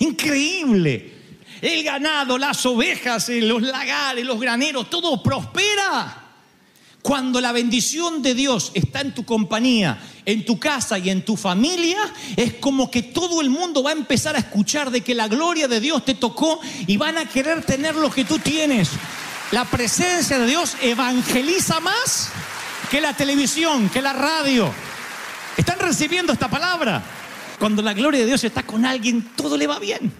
Increíble. 0.00 1.12
el 1.60 1.84
ganado, 1.84 2.36
las 2.38 2.66
ovejas, 2.66 3.28
eh, 3.28 3.40
los 3.40 3.62
lagares, 3.62 4.26
los 4.26 4.40
graneros, 4.40 4.90
todo 4.90 5.22
prospera. 5.22 6.18
Cuando 7.02 7.40
la 7.40 7.52
bendición 7.52 8.20
de 8.20 8.34
Dios 8.34 8.72
está 8.74 9.00
en 9.00 9.14
tu 9.14 9.24
compañía, 9.24 10.02
en 10.26 10.44
tu 10.44 10.58
casa 10.58 10.98
y 10.98 11.08
en 11.08 11.24
tu 11.24 11.36
familia, 11.36 11.98
es 12.34 12.54
como 12.54 12.90
que 12.90 13.02
todo 13.02 13.40
el 13.40 13.48
mundo 13.48 13.84
va 13.84 13.90
a 13.90 13.92
empezar 13.92 14.34
a 14.34 14.40
escuchar 14.40 14.90
de 14.90 15.02
que 15.02 15.14
la 15.14 15.28
gloria 15.28 15.68
de 15.68 15.78
Dios 15.78 16.04
te 16.04 16.14
tocó 16.14 16.60
y 16.88 16.96
van 16.96 17.16
a 17.16 17.28
querer 17.28 17.64
tener 17.64 17.94
lo 17.94 18.10
que 18.10 18.24
tú 18.24 18.40
tienes. 18.40 18.90
La 19.52 19.64
presencia 19.66 20.40
de 20.40 20.46
Dios 20.48 20.76
evangeliza 20.82 21.78
más 21.78 22.30
que 22.90 23.00
la 23.00 23.16
televisión, 23.16 23.88
que 23.88 24.02
la 24.02 24.12
radio. 24.12 24.74
¿Están 25.56 25.78
recibiendo 25.78 26.32
esta 26.32 26.48
palabra? 26.48 27.02
Cuando 27.58 27.80
la 27.80 27.92
gloria 27.92 28.20
de 28.20 28.26
Dios 28.26 28.42
está 28.42 28.64
con 28.64 28.84
alguien, 28.84 29.22
todo 29.36 29.56
le 29.56 29.66
va 29.66 29.78
bien. 29.78 30.12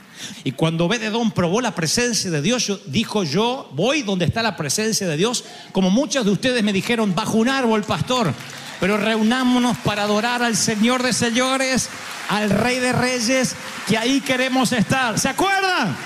Y 0.45 0.53
cuando 0.53 0.85
Obededón 0.85 1.33
probó 1.33 1.61
la 1.61 1.75
presencia 1.75 2.31
de 2.31 2.41
Dios, 2.41 2.71
dijo 2.87 3.25
yo, 3.25 3.69
voy 3.73 4.03
donde 4.03 4.27
está 4.27 4.43
la 4.43 4.57
presencia 4.57 5.09
de 5.09 5.17
Dios, 5.17 5.45
como 5.73 5.91
muchos 5.91 6.25
de 6.25 6.31
ustedes 6.31 6.63
me 6.63 6.73
dijeron, 6.73 7.15
bajo 7.15 7.39
un 7.39 7.49
árbol, 7.49 7.83
pastor. 7.83 8.33
Pero 8.79 8.97
reunámonos 8.97 9.77
para 9.79 10.05
adorar 10.05 10.43
al 10.43 10.57
Señor 10.57 11.03
de 11.03 11.13
señores, 11.13 11.89
al 12.29 12.51
Rey 12.51 12.79
de 12.79 12.93
reyes, 12.93 13.55
que 13.89 13.99
ahí 13.99 14.21
queremos 14.21 14.71
estar. 14.73 15.19
¿Se 15.19 15.29
acuerdan? 15.29 15.97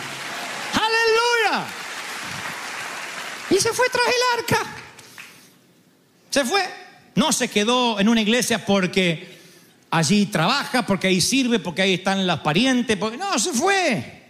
Aleluya. 0.73 1.67
Y 3.51 3.57
se 3.57 3.73
fue 3.73 3.89
tras 3.91 4.07
el 4.07 4.41
arca. 4.41 4.71
Se 6.31 6.45
fue. 6.45 6.86
No 7.17 7.33
se 7.33 7.49
quedó 7.49 7.99
en 7.99 8.09
una 8.09 8.21
iglesia 8.21 8.65
porque 8.65 9.37
allí 9.91 10.27
trabaja, 10.27 10.87
porque 10.87 11.09
ahí 11.09 11.21
sirve, 11.21 11.59
porque 11.59 11.83
ahí 11.83 11.95
están 11.95 12.27
las 12.27 12.41
parientes. 12.41 12.99
No, 13.19 13.39
se 13.39 13.53
fue. 13.53 14.23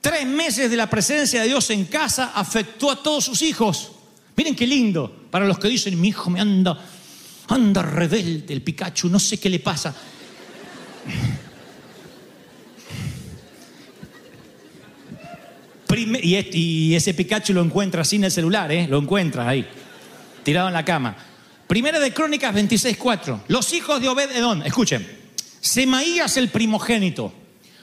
Tres 0.00 0.26
meses 0.26 0.70
de 0.70 0.76
la 0.76 0.88
presencia 0.88 1.42
de 1.42 1.48
Dios 1.48 1.68
en 1.70 1.84
casa 1.84 2.32
afectó 2.34 2.90
a 2.90 3.02
todos 3.02 3.24
sus 3.24 3.42
hijos. 3.42 3.92
Miren 4.34 4.56
qué 4.56 4.66
lindo. 4.66 5.26
Para 5.30 5.46
los 5.46 5.58
que 5.58 5.68
dicen, 5.68 6.00
mi 6.00 6.08
hijo 6.08 6.30
me 6.30 6.40
anda, 6.40 6.78
anda 7.48 7.82
rebelde 7.82 8.54
el 8.54 8.62
Pikachu, 8.62 9.08
no 9.08 9.18
sé 9.18 9.38
qué 9.38 9.50
le 9.50 9.58
pasa. 9.58 9.94
Y 15.94 16.94
ese 16.94 17.12
Pikachu 17.12 17.52
lo 17.52 17.62
encuentra 17.62 18.04
sin 18.04 18.24
el 18.24 18.30
celular, 18.30 18.72
¿eh? 18.72 18.86
Lo 18.88 18.98
encuentra 18.98 19.48
ahí, 19.48 19.66
tirado 20.42 20.68
en 20.68 20.74
la 20.74 20.84
cama. 20.84 21.25
Primera 21.66 21.98
de 21.98 22.12
Crónicas 22.12 22.54
26.4. 22.54 23.42
Los 23.48 23.72
hijos 23.72 24.00
de 24.00 24.08
Obed 24.08 24.30
Edom, 24.36 24.62
escuchen. 24.62 25.06
Semaías 25.60 26.36
el 26.36 26.48
primogénito, 26.48 27.32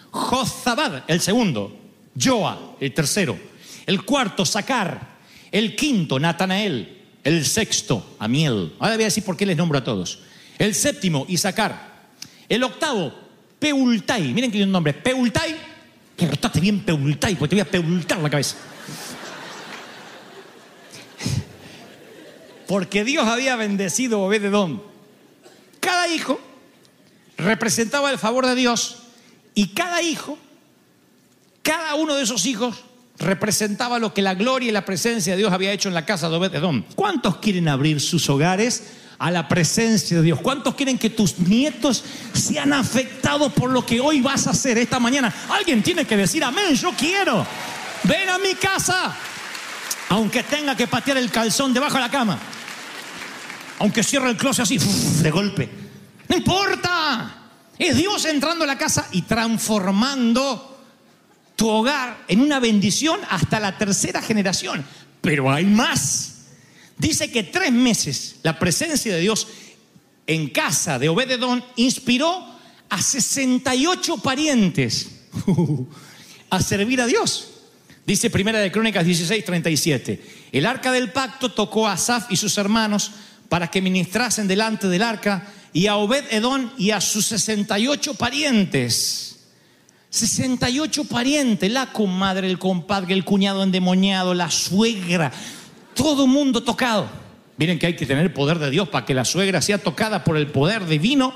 Jozabad 0.09 1.03
el 1.07 1.19
segundo, 1.19 1.77
Joa 2.21 2.75
el 2.79 2.93
tercero, 2.93 3.37
el 3.85 4.05
cuarto 4.05 4.45
Sacar, 4.45 5.17
el 5.51 5.75
quinto 5.75 6.17
Natanael, 6.17 7.01
el 7.23 7.45
sexto 7.45 8.15
Amiel. 8.19 8.73
Ahora 8.79 8.95
voy 8.95 9.03
a 9.03 9.07
decir 9.07 9.23
por 9.23 9.35
qué 9.35 9.45
les 9.45 9.57
nombro 9.57 9.79
a 9.79 9.83
todos. 9.83 10.19
El 10.57 10.73
séptimo 10.75 11.25
Isaacar, 11.27 12.07
el 12.47 12.63
octavo 12.63 13.13
Peultai. 13.59 14.33
Miren 14.33 14.51
qué 14.51 14.59
lindo 14.59 14.71
nombre, 14.71 14.93
Peultai. 14.93 15.55
Que 16.15 16.29
bien 16.61 16.81
Peultai, 16.81 17.35
porque 17.35 17.55
te 17.55 17.55
voy 17.55 17.67
a 17.67 17.71
peultar 17.71 18.19
la 18.19 18.29
cabeza. 18.29 18.55
Porque 22.73 23.03
Dios 23.03 23.27
había 23.27 23.55
bendecido 23.55 24.17
a 24.17 24.25
Obededón. 24.25 24.81
Cada 25.79 26.07
hijo 26.07 26.41
representaba 27.37 28.09
el 28.09 28.17
favor 28.17 28.47
de 28.47 28.55
Dios 28.55 29.03
y 29.53 29.75
cada 29.75 30.01
hijo, 30.01 30.39
cada 31.61 31.93
uno 31.93 32.15
de 32.15 32.23
esos 32.23 32.47
hijos 32.47 32.83
representaba 33.19 33.99
lo 33.99 34.11
que 34.15 34.23
la 34.23 34.33
gloria 34.33 34.69
y 34.69 34.71
la 34.71 34.85
presencia 34.85 35.33
de 35.33 35.37
Dios 35.37 35.53
había 35.53 35.71
hecho 35.71 35.87
en 35.87 35.93
la 35.93 36.07
casa 36.07 36.29
de 36.29 36.37
Obededón. 36.37 36.83
¿Cuántos 36.95 37.37
quieren 37.37 37.67
abrir 37.67 38.01
sus 38.01 38.27
hogares 38.27 38.85
a 39.19 39.29
la 39.29 39.47
presencia 39.47 40.17
de 40.17 40.23
Dios? 40.23 40.41
¿Cuántos 40.41 40.73
quieren 40.73 40.97
que 40.97 41.11
tus 41.11 41.37
nietos 41.37 42.03
sean 42.33 42.73
afectados 42.73 43.53
por 43.53 43.69
lo 43.69 43.85
que 43.85 43.99
hoy 43.99 44.19
vas 44.19 44.47
a 44.47 44.49
hacer 44.49 44.79
esta 44.79 44.99
mañana? 44.99 45.31
Alguien 45.47 45.83
tiene 45.83 46.05
que 46.05 46.17
decir, 46.17 46.43
amén, 46.43 46.73
yo 46.73 46.91
quiero. 46.97 47.45
Ven 48.01 48.29
a 48.29 48.39
mi 48.39 48.55
casa, 48.55 49.15
aunque 50.09 50.41
tenga 50.41 50.75
que 50.75 50.87
patear 50.87 51.17
el 51.17 51.29
calzón 51.29 51.71
debajo 51.71 51.97
de 51.97 52.01
la 52.01 52.09
cama. 52.09 52.39
Aunque 53.79 54.03
cierre 54.03 54.29
el 54.29 54.37
closet 54.37 54.63
así, 54.63 54.77
de 54.77 55.31
golpe. 55.31 55.69
No 56.29 56.37
importa. 56.37 57.39
Es 57.77 57.97
Dios 57.97 58.25
entrando 58.25 58.63
a 58.63 58.67
la 58.67 58.77
casa 58.77 59.07
y 59.11 59.23
transformando 59.23 60.73
tu 61.55 61.67
hogar 61.67 62.23
en 62.27 62.41
una 62.41 62.59
bendición 62.59 63.19
hasta 63.29 63.59
la 63.59 63.77
tercera 63.77 64.21
generación. 64.21 64.85
Pero 65.21 65.51
hay 65.51 65.65
más. 65.65 66.33
Dice 66.97 67.31
que 67.31 67.43
tres 67.43 67.71
meses 67.71 68.35
la 68.43 68.59
presencia 68.59 69.13
de 69.13 69.21
Dios 69.21 69.47
en 70.27 70.49
casa 70.49 70.99
de 70.99 71.09
Obededón 71.09 71.63
inspiró 71.75 72.53
a 72.89 73.01
68 73.01 74.17
parientes 74.17 75.09
a 76.49 76.61
servir 76.61 77.01
a 77.01 77.07
Dios. 77.07 77.49
Dice 78.05 78.29
Primera 78.29 78.59
de 78.59 78.71
Crónicas 78.71 79.05
16, 79.05 79.45
37. 79.45 80.49
El 80.51 80.65
arca 80.65 80.91
del 80.91 81.11
pacto 81.11 81.51
tocó 81.51 81.87
a 81.87 81.93
Asaf 81.93 82.31
y 82.31 82.35
sus 82.35 82.57
hermanos 82.57 83.11
para 83.53 83.69
que 83.69 83.83
ministrasen 83.83 84.47
delante 84.47 84.87
del 84.87 85.03
arca 85.03 85.47
y 85.73 85.85
a 85.85 85.97
Obed 85.97 86.23
Edón 86.31 86.71
y 86.75 86.89
a 86.89 86.99
sus 86.99 87.27
68 87.27 88.15
parientes. 88.15 89.45
68 90.09 91.03
parientes, 91.03 91.71
la 91.71 91.93
comadre, 91.93 92.49
el 92.49 92.57
compadre, 92.57 93.13
el 93.13 93.23
cuñado 93.23 93.61
endemoniado, 93.61 94.33
la 94.33 94.49
suegra, 94.49 95.31
todo 95.93 96.25
mundo 96.25 96.63
tocado. 96.63 97.07
Miren 97.57 97.77
que 97.77 97.85
hay 97.85 97.95
que 97.95 98.07
tener 98.07 98.33
poder 98.33 98.57
de 98.57 98.71
Dios 98.71 98.89
para 98.89 99.05
que 99.05 99.13
la 99.13 99.23
suegra 99.23 99.61
sea 99.61 99.77
tocada 99.77 100.23
por 100.23 100.35
el 100.35 100.47
poder 100.47 100.87
divino, 100.87 101.31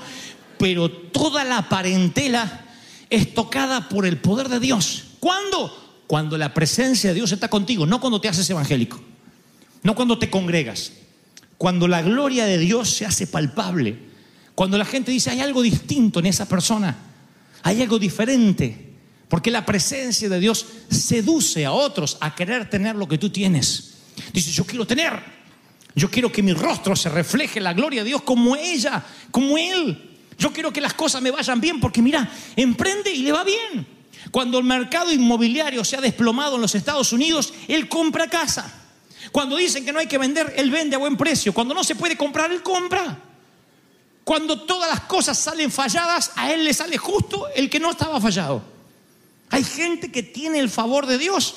pero 0.58 0.90
toda 0.90 1.44
la 1.44 1.68
parentela 1.68 2.62
es 3.10 3.32
tocada 3.32 3.88
por 3.88 4.04
el 4.04 4.16
poder 4.16 4.48
de 4.48 4.58
Dios. 4.58 5.04
¿Cuándo? 5.20 6.02
Cuando 6.08 6.36
la 6.36 6.52
presencia 6.52 7.10
de 7.10 7.14
Dios 7.14 7.30
está 7.30 7.46
contigo, 7.46 7.86
no 7.86 8.00
cuando 8.00 8.20
te 8.20 8.28
haces 8.28 8.50
evangélico, 8.50 9.00
no 9.84 9.94
cuando 9.94 10.18
te 10.18 10.28
congregas, 10.28 10.90
cuando 11.58 11.88
la 11.88 12.00
gloria 12.02 12.46
de 12.46 12.56
Dios 12.56 12.88
se 12.88 13.04
hace 13.04 13.26
palpable, 13.26 13.98
cuando 14.54 14.78
la 14.78 14.84
gente 14.84 15.10
dice 15.10 15.30
hay 15.30 15.40
algo 15.40 15.60
distinto 15.60 16.20
en 16.20 16.26
esa 16.26 16.48
persona, 16.48 16.96
hay 17.62 17.82
algo 17.82 17.98
diferente, 17.98 18.94
porque 19.28 19.50
la 19.50 19.66
presencia 19.66 20.28
de 20.28 20.40
Dios 20.40 20.64
seduce 20.88 21.66
a 21.66 21.72
otros 21.72 22.16
a 22.20 22.34
querer 22.34 22.70
tener 22.70 22.96
lo 22.96 23.06
que 23.06 23.18
tú 23.18 23.28
tienes. 23.30 23.94
Dice, 24.32 24.50
yo 24.52 24.64
quiero 24.64 24.86
tener, 24.86 25.12
yo 25.94 26.10
quiero 26.10 26.30
que 26.32 26.42
mi 26.42 26.52
rostro 26.52 26.96
se 26.96 27.08
refleje 27.08 27.60
la 27.60 27.74
gloria 27.74 28.02
de 28.02 28.08
Dios 28.08 28.22
como 28.22 28.56
ella, 28.56 29.04
como 29.30 29.58
Él. 29.58 30.16
Yo 30.38 30.52
quiero 30.52 30.72
que 30.72 30.80
las 30.80 30.94
cosas 30.94 31.20
me 31.20 31.32
vayan 31.32 31.60
bien 31.60 31.80
porque 31.80 32.00
mira, 32.00 32.30
emprende 32.54 33.12
y 33.12 33.22
le 33.22 33.32
va 33.32 33.42
bien. 33.42 33.86
Cuando 34.30 34.58
el 34.58 34.64
mercado 34.64 35.12
inmobiliario 35.12 35.84
se 35.84 35.96
ha 35.96 36.00
desplomado 36.00 36.56
en 36.56 36.62
los 36.62 36.74
Estados 36.74 37.12
Unidos, 37.12 37.52
él 37.66 37.88
compra 37.88 38.28
casa. 38.28 38.87
Cuando 39.32 39.56
dicen 39.56 39.84
que 39.84 39.92
no 39.92 39.98
hay 39.98 40.06
que 40.06 40.18
vender, 40.18 40.54
él 40.56 40.70
vende 40.70 40.96
a 40.96 40.98
buen 40.98 41.16
precio. 41.16 41.52
Cuando 41.52 41.74
no 41.74 41.84
se 41.84 41.94
puede 41.94 42.16
comprar, 42.16 42.50
él 42.50 42.62
compra. 42.62 43.18
Cuando 44.24 44.60
todas 44.60 44.90
las 44.90 45.00
cosas 45.00 45.38
salen 45.38 45.70
falladas, 45.70 46.32
a 46.36 46.52
él 46.52 46.64
le 46.64 46.74
sale 46.74 46.98
justo 46.98 47.46
el 47.54 47.70
que 47.70 47.80
no 47.80 47.90
estaba 47.90 48.20
fallado. 48.20 48.62
Hay 49.50 49.64
gente 49.64 50.12
que 50.12 50.22
tiene 50.22 50.58
el 50.58 50.68
favor 50.68 51.06
de 51.06 51.16
Dios, 51.16 51.54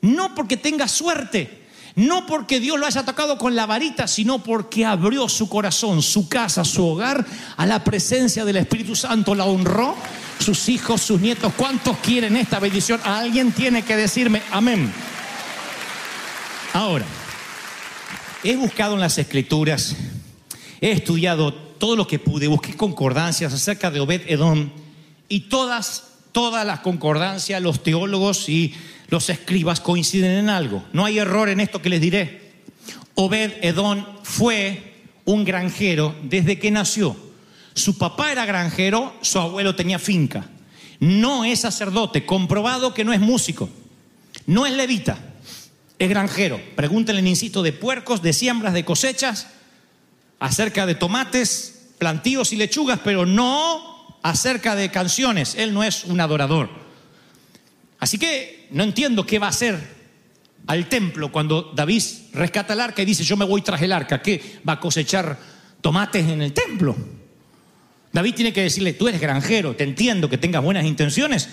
no 0.00 0.34
porque 0.34 0.56
tenga 0.56 0.88
suerte, 0.88 1.66
no 1.96 2.26
porque 2.26 2.60
Dios 2.60 2.78
lo 2.78 2.86
haya 2.86 3.04
tocado 3.04 3.36
con 3.36 3.54
la 3.54 3.66
varita, 3.66 4.08
sino 4.08 4.42
porque 4.42 4.86
abrió 4.86 5.28
su 5.28 5.48
corazón, 5.48 6.00
su 6.00 6.28
casa, 6.28 6.64
su 6.64 6.86
hogar 6.86 7.26
a 7.56 7.66
la 7.66 7.84
presencia 7.84 8.44
del 8.44 8.56
Espíritu 8.56 8.96
Santo, 8.96 9.34
la 9.34 9.44
honró, 9.44 9.94
sus 10.38 10.68
hijos, 10.68 11.02
sus 11.02 11.20
nietos. 11.20 11.52
¿Cuántos 11.56 11.98
quieren 11.98 12.36
esta 12.36 12.58
bendición? 12.58 13.00
Alguien 13.04 13.52
tiene 13.52 13.82
que 13.82 13.96
decirme 13.96 14.42
amén. 14.50 14.90
Ahora, 16.72 17.06
he 18.44 18.56
buscado 18.56 18.94
en 18.94 19.00
las 19.00 19.18
escrituras, 19.18 19.96
he 20.80 20.90
estudiado 20.90 21.52
todo 21.52 21.96
lo 21.96 22.06
que 22.06 22.18
pude, 22.18 22.46
busqué 22.46 22.76
concordancias 22.76 23.52
acerca 23.52 23.90
de 23.90 24.00
Obed 24.00 24.22
Edom 24.28 24.70
y 25.28 25.40
todas, 25.40 26.04
todas 26.32 26.66
las 26.66 26.80
concordancias, 26.80 27.62
los 27.62 27.82
teólogos 27.82 28.48
y 28.48 28.74
los 29.08 29.30
escribas 29.30 29.80
coinciden 29.80 30.32
en 30.32 30.50
algo. 30.50 30.84
No 30.92 31.04
hay 31.04 31.18
error 31.18 31.48
en 31.48 31.60
esto 31.60 31.80
que 31.80 31.88
les 31.88 32.00
diré. 32.00 32.52
Obed 33.14 33.52
Edom 33.62 34.04
fue 34.22 34.94
un 35.24 35.44
granjero 35.44 36.14
desde 36.22 36.58
que 36.58 36.70
nació. 36.70 37.16
Su 37.74 37.96
papá 37.96 38.32
era 38.32 38.44
granjero, 38.44 39.14
su 39.22 39.38
abuelo 39.38 39.74
tenía 39.74 39.98
finca. 39.98 40.48
No 41.00 41.44
es 41.44 41.60
sacerdote, 41.60 42.26
comprobado 42.26 42.92
que 42.92 43.04
no 43.04 43.12
es 43.12 43.20
músico, 43.20 43.68
no 44.46 44.66
es 44.66 44.72
levita, 44.74 45.18
es 45.98 46.08
granjero. 46.08 46.60
Pregúntenle, 46.76 47.28
insisto, 47.28 47.62
de 47.62 47.72
puercos, 47.72 48.22
de 48.22 48.32
siembras, 48.32 48.74
de 48.74 48.84
cosechas, 48.84 49.48
acerca 50.38 50.86
de 50.86 50.94
tomates, 50.94 51.88
plantíos 51.98 52.52
y 52.52 52.56
lechugas, 52.56 53.00
pero 53.02 53.26
no 53.26 54.18
acerca 54.22 54.76
de 54.76 54.90
canciones. 54.90 55.54
Él 55.56 55.74
no 55.74 55.82
es 55.82 56.04
un 56.04 56.20
adorador. 56.20 56.70
Así 57.98 58.18
que 58.18 58.68
no 58.70 58.84
entiendo 58.84 59.26
qué 59.26 59.38
va 59.38 59.46
a 59.46 59.50
hacer 59.50 59.98
al 60.66 60.88
templo 60.88 61.32
cuando 61.32 61.72
David 61.74 62.02
rescata 62.32 62.74
el 62.74 62.80
arca 62.80 63.02
y 63.02 63.06
dice, 63.06 63.24
yo 63.24 63.36
me 63.36 63.44
voy 63.44 63.62
tras 63.62 63.82
el 63.82 63.92
arca. 63.92 64.22
¿Qué? 64.22 64.60
¿Va 64.68 64.74
a 64.74 64.80
cosechar 64.80 65.38
tomates 65.80 66.28
en 66.28 66.42
el 66.42 66.52
templo? 66.52 66.96
David 68.12 68.34
tiene 68.34 68.52
que 68.52 68.62
decirle, 68.62 68.92
tú 68.92 69.08
eres 69.08 69.20
granjero, 69.20 69.74
te 69.74 69.84
entiendo 69.84 70.28
que 70.30 70.38
tengas 70.38 70.62
buenas 70.62 70.84
intenciones, 70.84 71.48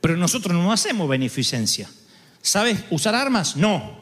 pero 0.00 0.16
nosotros 0.16 0.54
no 0.54 0.72
hacemos 0.72 1.08
beneficencia. 1.08 1.88
¿Sabes 2.42 2.84
usar 2.90 3.14
armas? 3.14 3.56
No. 3.56 3.98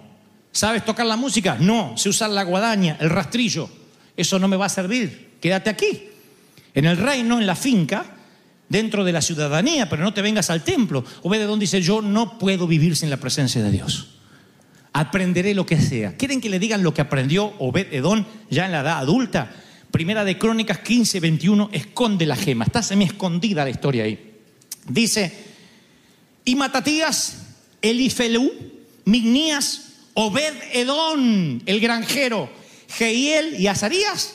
¿Sabes 0.52 0.84
tocar 0.84 1.06
la 1.06 1.16
música? 1.16 1.56
No. 1.60 1.96
Sé 1.96 2.08
usar 2.08 2.30
la 2.30 2.44
guadaña, 2.44 2.96
el 3.00 3.10
rastrillo. 3.10 3.68
Eso 4.16 4.38
no 4.38 4.48
me 4.48 4.56
va 4.56 4.66
a 4.66 4.70
servir. 4.70 5.36
Quédate 5.40 5.70
aquí. 5.70 6.04
En 6.74 6.84
el 6.84 6.96
reino, 6.96 7.38
en 7.38 7.46
la 7.46 7.56
finca, 7.56 8.04
dentro 8.68 9.04
de 9.04 9.12
la 9.12 9.22
ciudadanía, 9.22 9.88
pero 9.88 10.02
no 10.02 10.12
te 10.14 10.22
vengas 10.22 10.50
al 10.50 10.62
templo. 10.62 11.04
Obededón 11.22 11.58
dice, 11.58 11.80
yo 11.80 12.02
no 12.02 12.38
puedo 12.38 12.66
vivir 12.66 12.96
sin 12.96 13.10
la 13.10 13.16
presencia 13.18 13.62
de 13.62 13.70
Dios. 13.70 14.18
Aprenderé 14.92 15.54
lo 15.54 15.66
que 15.66 15.80
sea. 15.80 16.16
¿Quieren 16.16 16.40
que 16.40 16.48
le 16.48 16.58
digan 16.58 16.82
lo 16.82 16.94
que 16.94 17.02
aprendió 17.02 17.52
Obededón 17.58 18.26
ya 18.50 18.66
en 18.66 18.72
la 18.72 18.80
edad 18.80 18.98
adulta? 18.98 19.50
Primera 19.90 20.24
de 20.24 20.38
Crónicas 20.38 20.78
15, 20.78 21.20
21, 21.20 21.70
esconde 21.72 22.26
la 22.26 22.36
gema. 22.36 22.64
Está 22.64 22.82
semi 22.82 23.04
escondida 23.04 23.64
la 23.64 23.70
historia 23.70 24.04
ahí. 24.04 24.34
Dice, 24.88 25.32
y 26.44 26.54
Matatías, 26.54 27.45
Elifelú, 27.82 28.52
Mignías, 29.04 29.92
Obed 30.14 30.54
Edón, 30.72 31.62
el 31.66 31.80
granjero, 31.80 32.50
Jehiel 32.88 33.60
y 33.60 33.66
Azarías 33.66 34.34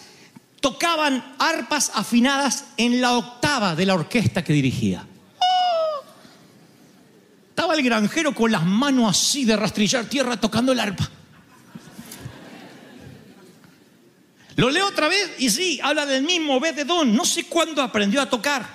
tocaban 0.59 1.35
arpas 1.39 1.91
afinadas 1.95 2.65
en 2.77 3.01
la 3.01 3.17
octava 3.17 3.75
de 3.75 3.85
la 3.85 3.95
orquesta 3.95 4.43
que 4.43 4.53
dirigía. 4.53 5.05
Estaba 7.49 7.73
el 7.73 7.83
granjero 7.83 8.33
con 8.33 8.51
las 8.51 8.63
manos 8.63 9.09
así 9.09 9.43
de 9.43 9.57
rastrillar 9.57 10.05
tierra 10.05 10.39
tocando 10.39 10.71
el 10.71 10.79
arpa. 10.79 11.09
Lo 14.55 14.69
leo 14.69 14.87
otra 14.87 15.07
vez 15.07 15.31
y 15.39 15.49
sí, 15.49 15.79
habla 15.81 16.05
del 16.05 16.23
mismo 16.23 16.57
Obed 16.57 16.77
Edón. 16.77 17.15
No 17.15 17.25
sé 17.25 17.45
cuándo 17.45 17.81
aprendió 17.81 18.21
a 18.21 18.29
tocar, 18.29 18.67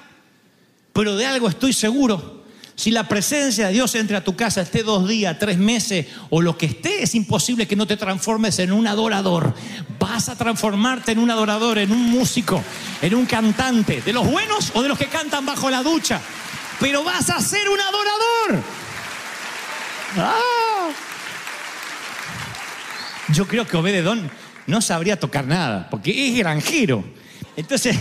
pero 0.93 1.15
de 1.17 1.25
algo 1.25 1.49
estoy 1.49 1.73
seguro 1.73 2.36
si 2.77 2.91
la 2.91 3.09
presencia 3.09 3.69
de 3.69 3.73
Dios 3.73 3.95
entre 3.95 4.19
a 4.19 4.25
tu 4.25 4.37
casa, 4.37 4.61
esté 4.61 4.83
dos 4.83 5.09
días, 5.09 5.39
tres 5.39 5.57
meses 5.57 6.07
o 6.29 6.43
lo 6.43 6.59
que 6.59 6.67
esté, 6.67 7.03
es 7.03 7.15
imposible 7.15 7.67
que 7.67 7.75
no 7.75 7.87
te 7.87 7.97
transformes 7.97 8.59
en 8.59 8.71
un 8.71 8.87
adorador. 8.87 9.55
Vas 9.99 10.29
a 10.29 10.37
transformarte 10.37 11.13
en 11.13 11.19
un 11.19 11.31
adorador, 11.31 11.79
en 11.79 11.91
un 11.91 12.03
músico, 12.11 12.63
en 13.01 13.15
un 13.15 13.25
cantante, 13.25 14.03
de 14.03 14.13
los 14.13 14.31
buenos 14.31 14.73
o 14.75 14.83
de 14.83 14.91
los 14.91 14.99
que 14.99 15.07
cantan 15.07 15.47
bajo 15.47 15.71
la 15.71 15.83
ducha. 15.83 16.21
Pero 16.79 17.03
vas 17.03 17.31
a 17.31 17.41
ser 17.41 17.67
un 17.71 17.81
adorador. 17.81 18.63
Ah. 20.19 20.91
Yo 23.29 23.49
creo 23.49 23.67
que 23.67 23.79
Obededón 23.79 24.31
no 24.67 24.83
sabría 24.83 25.19
tocar 25.19 25.47
nada, 25.47 25.89
porque 25.91 26.29
es 26.29 26.37
granjero. 26.37 27.03
Entonces, 27.57 27.97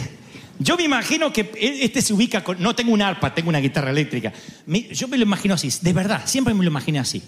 yo 0.60 0.78
me 0.78 0.84
imagino 0.84 1.34
que 1.34 1.52
este 1.60 2.02
se 2.02 2.14
ubica 2.14 2.44
con. 2.44 2.62
No 2.62 2.76
tengo 2.76 2.94
un 2.94 3.02
arpa, 3.02 3.34
tengo 3.34 3.50
una 3.50 3.60
guitarra 3.60 3.92
eléctrica. 3.92 4.32
Yo 4.92 5.08
me 5.08 5.18
lo 5.18 5.24
imagino 5.24 5.54
así, 5.54 5.70
de 5.82 5.94
verdad, 5.94 6.24
siempre 6.26 6.54
me 6.54 6.64
lo 6.64 6.70
imaginé 6.70 7.00
así. 7.00 7.22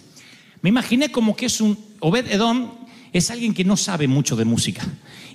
Me 0.61 0.69
imaginé 0.69 1.11
como 1.11 1.35
que 1.35 1.47
es 1.47 1.61
un. 1.61 1.77
Obed 1.99 2.31
Edom 2.31 2.71
es 3.11 3.31
alguien 3.31 3.53
que 3.53 3.63
no 3.63 3.77
sabe 3.77 4.07
mucho 4.07 4.35
de 4.35 4.45
música 4.45 4.85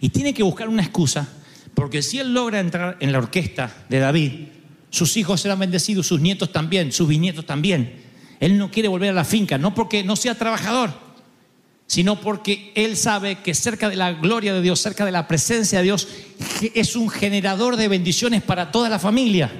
y 0.00 0.08
tiene 0.08 0.34
que 0.34 0.42
buscar 0.42 0.68
una 0.68 0.82
excusa, 0.82 1.28
porque 1.74 2.02
si 2.02 2.18
él 2.18 2.32
logra 2.32 2.60
entrar 2.60 2.96
en 3.00 3.12
la 3.12 3.18
orquesta 3.18 3.84
de 3.88 3.98
David, 3.98 4.32
sus 4.90 5.16
hijos 5.16 5.40
serán 5.40 5.58
bendecidos, 5.58 6.06
sus 6.06 6.20
nietos 6.20 6.52
también, 6.52 6.92
sus 6.92 7.08
bisnietos 7.08 7.46
también. 7.46 8.00
Él 8.40 8.58
no 8.58 8.70
quiere 8.70 8.88
volver 8.88 9.10
a 9.10 9.14
la 9.14 9.24
finca, 9.24 9.58
no 9.58 9.74
porque 9.74 10.02
no 10.02 10.16
sea 10.16 10.34
trabajador, 10.34 10.92
sino 11.92 12.18
porque 12.18 12.72
Él 12.74 12.96
sabe 12.96 13.42
que 13.42 13.52
cerca 13.52 13.90
de 13.90 13.96
la 13.96 14.14
gloria 14.14 14.54
de 14.54 14.62
Dios, 14.62 14.80
cerca 14.80 15.04
de 15.04 15.12
la 15.12 15.28
presencia 15.28 15.80
de 15.80 15.84
Dios, 15.84 16.08
es 16.74 16.96
un 16.96 17.10
generador 17.10 17.76
de 17.76 17.86
bendiciones 17.86 18.42
para 18.42 18.72
toda 18.72 18.88
la 18.88 18.98
familia. 18.98 19.52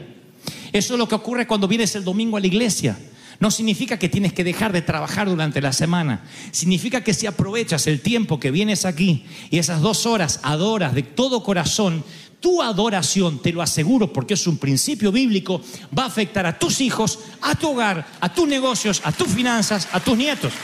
Eso 0.73 0.95
es 0.95 0.99
lo 0.99 1.07
que 1.07 1.15
ocurre 1.15 1.47
cuando 1.47 1.69
vienes 1.69 1.95
el 1.95 2.05
domingo 2.05 2.39
a 2.39 2.41
la 2.41 2.47
iglesia. 2.47 2.99
No 3.39 3.51
significa 3.51 3.99
que 3.99 4.09
tienes 4.09 4.33
que 4.33 4.45
dejar 4.45 4.73
de 4.73 4.81
trabajar 4.81 5.29
durante 5.29 5.61
la 5.61 5.75
semana. 5.75 6.25
Significa 6.53 7.05
que 7.05 7.13
si 7.13 7.27
aprovechas 7.27 7.87
el 7.87 8.01
tiempo 8.01 8.41
que 8.41 8.51
vienes 8.51 8.87
aquí 8.87 9.27
y 9.51 9.59
esas 9.59 9.83
dos 9.83 10.07
horas 10.07 10.41
adoras 10.43 10.95
de 10.95 11.03
todo 11.03 11.43
corazón, 11.43 12.03
tu 12.41 12.63
adoración, 12.63 13.43
te 13.43 13.53
lo 13.53 13.61
aseguro 13.61 14.11
porque 14.11 14.33
es 14.33 14.47
un 14.47 14.57
principio 14.57 15.13
bíblico, 15.13 15.61
va 15.97 16.05
a 16.05 16.07
afectar 16.07 16.47
a 16.47 16.59
tus 16.59 16.81
hijos, 16.81 17.19
a 17.43 17.55
tu 17.57 17.73
hogar, 17.73 18.07
a 18.21 18.33
tus 18.33 18.49
negocios, 18.49 19.03
a 19.05 19.13
tus 19.13 19.29
finanzas, 19.29 19.87
a 19.93 20.01
tus 20.01 20.17
nietos. 20.17 20.55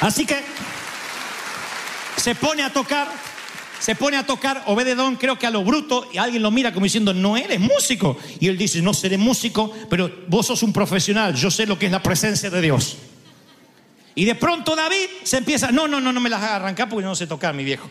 Así 0.00 0.26
que 0.26 0.36
se 2.16 2.34
pone 2.34 2.62
a 2.62 2.72
tocar, 2.72 3.08
se 3.78 3.94
pone 3.94 4.16
a 4.16 4.26
tocar 4.26 4.62
Obededón, 4.66 5.16
creo 5.16 5.38
que 5.38 5.46
a 5.46 5.50
lo 5.50 5.62
bruto, 5.64 6.08
y 6.12 6.18
alguien 6.18 6.42
lo 6.42 6.50
mira 6.50 6.72
como 6.72 6.84
diciendo, 6.84 7.14
no 7.14 7.36
eres 7.36 7.60
músico. 7.60 8.16
Y 8.40 8.48
él 8.48 8.58
dice, 8.58 8.82
no 8.82 8.94
seré 8.94 9.18
músico, 9.18 9.72
pero 9.88 10.10
vos 10.28 10.46
sos 10.46 10.62
un 10.62 10.72
profesional, 10.72 11.34
yo 11.34 11.50
sé 11.50 11.66
lo 11.66 11.78
que 11.78 11.86
es 11.86 11.92
la 11.92 12.02
presencia 12.02 12.50
de 12.50 12.60
Dios. 12.60 12.96
Y 14.14 14.24
de 14.24 14.34
pronto 14.34 14.74
David 14.74 15.08
se 15.24 15.36
empieza, 15.36 15.70
no, 15.70 15.86
no, 15.86 16.00
no, 16.00 16.12
no 16.12 16.20
me 16.20 16.30
las 16.30 16.42
haga 16.42 16.56
arrancar 16.56 16.88
porque 16.88 17.04
no 17.04 17.14
sé 17.14 17.26
tocar, 17.26 17.54
mi 17.54 17.64
viejo. 17.64 17.88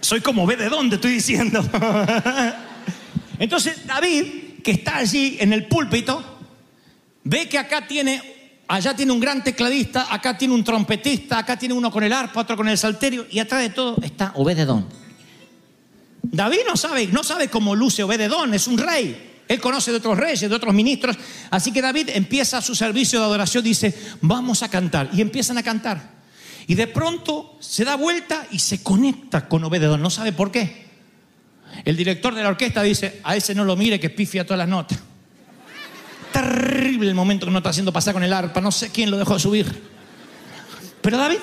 Soy 0.00 0.20
como 0.20 0.44
Obededón, 0.44 0.88
te 0.88 0.94
estoy 0.94 1.12
diciendo. 1.12 1.60
Entonces 3.38 3.84
David, 3.84 4.62
que 4.62 4.70
está 4.70 4.98
allí 4.98 5.38
en 5.40 5.52
el 5.52 5.66
púlpito, 5.66 6.24
ve 7.24 7.48
que 7.48 7.58
acá 7.58 7.86
tiene, 7.86 8.22
allá 8.68 8.94
tiene 8.94 9.12
un 9.12 9.20
gran 9.20 9.42
tecladista, 9.42 10.12
acá 10.12 10.36
tiene 10.36 10.54
un 10.54 10.62
trompetista, 10.62 11.38
acá 11.38 11.58
tiene 11.58 11.74
uno 11.74 11.90
con 11.90 12.04
el 12.04 12.12
arpa, 12.12 12.40
otro 12.40 12.56
con 12.56 12.68
el 12.68 12.78
salterio, 12.78 13.26
y 13.30 13.38
atrás 13.38 13.62
de 13.62 13.70
todo 13.70 13.96
está 14.02 14.32
Obededón. 14.36 14.86
David 16.22 16.60
no 16.68 16.76
sabe, 16.76 17.06
no 17.06 17.24
sabe 17.24 17.48
cómo 17.48 17.74
luce 17.74 18.02
Obededón, 18.02 18.54
es 18.54 18.66
un 18.66 18.78
rey. 18.78 19.24
Él 19.48 19.60
conoce 19.60 19.90
de 19.90 19.96
otros 19.96 20.18
reyes, 20.18 20.48
de 20.48 20.54
otros 20.54 20.74
ministros. 20.74 21.16
Así 21.50 21.72
que 21.72 21.80
David 21.80 22.10
empieza 22.12 22.60
su 22.60 22.74
servicio 22.74 23.18
de 23.18 23.24
adoración, 23.24 23.64
dice, 23.64 23.94
vamos 24.20 24.62
a 24.62 24.68
cantar. 24.68 25.08
Y 25.14 25.22
empiezan 25.22 25.56
a 25.56 25.62
cantar. 25.62 26.18
Y 26.66 26.74
de 26.74 26.86
pronto 26.86 27.56
se 27.60 27.86
da 27.86 27.96
vuelta 27.96 28.46
y 28.50 28.58
se 28.58 28.82
conecta 28.82 29.48
con 29.48 29.64
Obededón. 29.64 30.02
No 30.02 30.10
sabe 30.10 30.32
por 30.32 30.52
qué. 30.52 30.86
El 31.82 31.96
director 31.96 32.34
de 32.34 32.42
la 32.42 32.50
orquesta 32.50 32.82
dice, 32.82 33.20
a 33.24 33.36
ese 33.36 33.54
no 33.54 33.64
lo 33.64 33.74
mire 33.74 33.98
que 33.98 34.10
pifia 34.10 34.44
todas 34.44 34.58
las 34.58 34.68
notas. 34.68 34.98
Terrible 36.32 37.08
el 37.08 37.14
momento 37.14 37.46
que 37.46 37.52
no 37.52 37.58
está 37.58 37.70
haciendo 37.70 37.92
pasar 37.92 38.14
con 38.14 38.22
el 38.22 38.32
arpa. 38.32 38.60
No 38.60 38.72
sé 38.72 38.90
quién 38.90 39.10
lo 39.10 39.18
dejó 39.18 39.34
de 39.34 39.40
subir. 39.40 39.82
Pero 41.00 41.16
David 41.16 41.38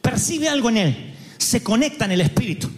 percibe 0.00 0.48
algo 0.48 0.68
en 0.70 0.76
él. 0.76 1.14
Se 1.38 1.62
conecta 1.62 2.04
en 2.04 2.12
el 2.12 2.20
espíritu. 2.20 2.70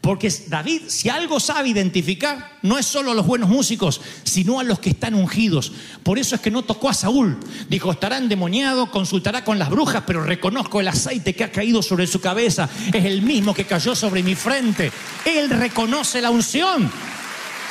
Porque 0.00 0.32
David, 0.48 0.82
si 0.86 1.10
algo 1.10 1.38
sabe 1.40 1.68
identificar, 1.68 2.58
no 2.62 2.78
es 2.78 2.86
solo 2.86 3.10
a 3.10 3.14
los 3.14 3.26
buenos 3.26 3.50
músicos, 3.50 4.00
sino 4.24 4.58
a 4.58 4.64
los 4.64 4.78
que 4.78 4.90
están 4.90 5.14
ungidos. 5.14 5.72
Por 6.02 6.18
eso 6.18 6.34
es 6.34 6.40
que 6.40 6.50
no 6.50 6.62
tocó 6.62 6.88
a 6.88 6.94
Saúl. 6.94 7.38
Dijo, 7.68 7.92
estará 7.92 8.16
endemoniado, 8.16 8.90
consultará 8.90 9.44
con 9.44 9.58
las 9.58 9.68
brujas, 9.68 10.04
pero 10.06 10.22
reconozco 10.22 10.80
el 10.80 10.88
aceite 10.88 11.34
que 11.34 11.44
ha 11.44 11.52
caído 11.52 11.82
sobre 11.82 12.06
su 12.06 12.18
cabeza. 12.20 12.70
Es 12.94 13.04
el 13.04 13.20
mismo 13.20 13.52
que 13.52 13.66
cayó 13.66 13.94
sobre 13.94 14.22
mi 14.22 14.34
frente. 14.34 14.90
Él 15.26 15.50
reconoce 15.50 16.22
la 16.22 16.30
unción. 16.30 16.90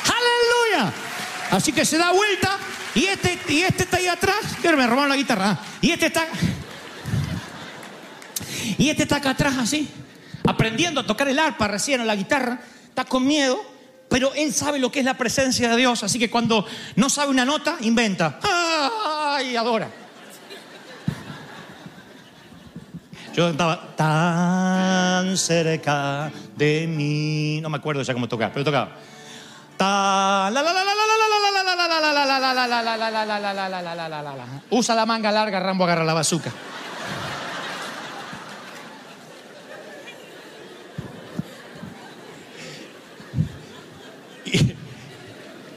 ¡Aleluya! 0.04 0.92
Así 1.50 1.72
que 1.72 1.84
se 1.84 1.98
da 1.98 2.12
vuelta 2.12 2.58
y 2.94 3.04
este, 3.06 3.38
y 3.48 3.60
este 3.62 3.84
está 3.84 3.96
ahí 3.98 4.06
atrás. 4.06 4.36
Pero 4.62 4.76
me 4.76 4.86
robaron 4.86 5.08
la 5.10 5.16
guitarra. 5.16 5.50
ah. 5.50 5.64
Y 5.80 5.90
este 5.90 6.06
está... 6.06 6.26
Y 8.78 8.88
este 8.88 9.02
está 9.02 9.16
acá 9.16 9.30
atrás 9.30 9.56
así, 9.58 9.88
aprendiendo 10.46 11.00
a 11.02 11.06
tocar 11.06 11.28
el 11.28 11.38
arpa 11.38 11.68
recién 11.68 12.00
o 12.00 12.04
la 12.04 12.16
guitarra, 12.16 12.60
está 12.88 13.04
con 13.04 13.26
miedo, 13.26 13.60
pero 14.08 14.32
él 14.34 14.54
sabe 14.54 14.78
lo 14.78 14.90
que 14.90 15.00
es 15.00 15.04
la 15.04 15.18
presencia 15.18 15.68
de 15.68 15.76
Dios, 15.76 16.02
así 16.02 16.18
que 16.18 16.30
cuando 16.30 16.66
no 16.96 17.10
sabe 17.10 17.30
una 17.30 17.44
nota, 17.44 17.76
inventa. 17.80 18.38
¡Ay! 18.42 19.54
Adora. 19.56 19.88
Yo 23.34 23.48
estaba 23.50 23.94
tan 23.96 25.36
cerca 25.36 26.30
de 26.56 26.86
mí, 26.88 27.60
no 27.60 27.68
me 27.68 27.76
acuerdo 27.78 28.02
ya 28.02 28.12
cómo 28.14 28.28
tocar, 28.28 28.50
pero 28.52 28.64
tocaba. 28.64 28.96
Ta- 29.76 30.50
la- 30.50 30.62
la- 30.62 30.72
la- 30.72 30.84
la- 30.84 30.94
la- 30.94 31.06
la- 31.18 31.19
la- 31.88 34.22
la-. 34.22 34.62
Usa 34.70 34.94
la 34.94 35.06
manga 35.06 35.32
larga, 35.32 35.60
Rambo 35.60 35.84
agarra 35.84 36.04
la 36.04 36.14
bazuca. 36.14 36.52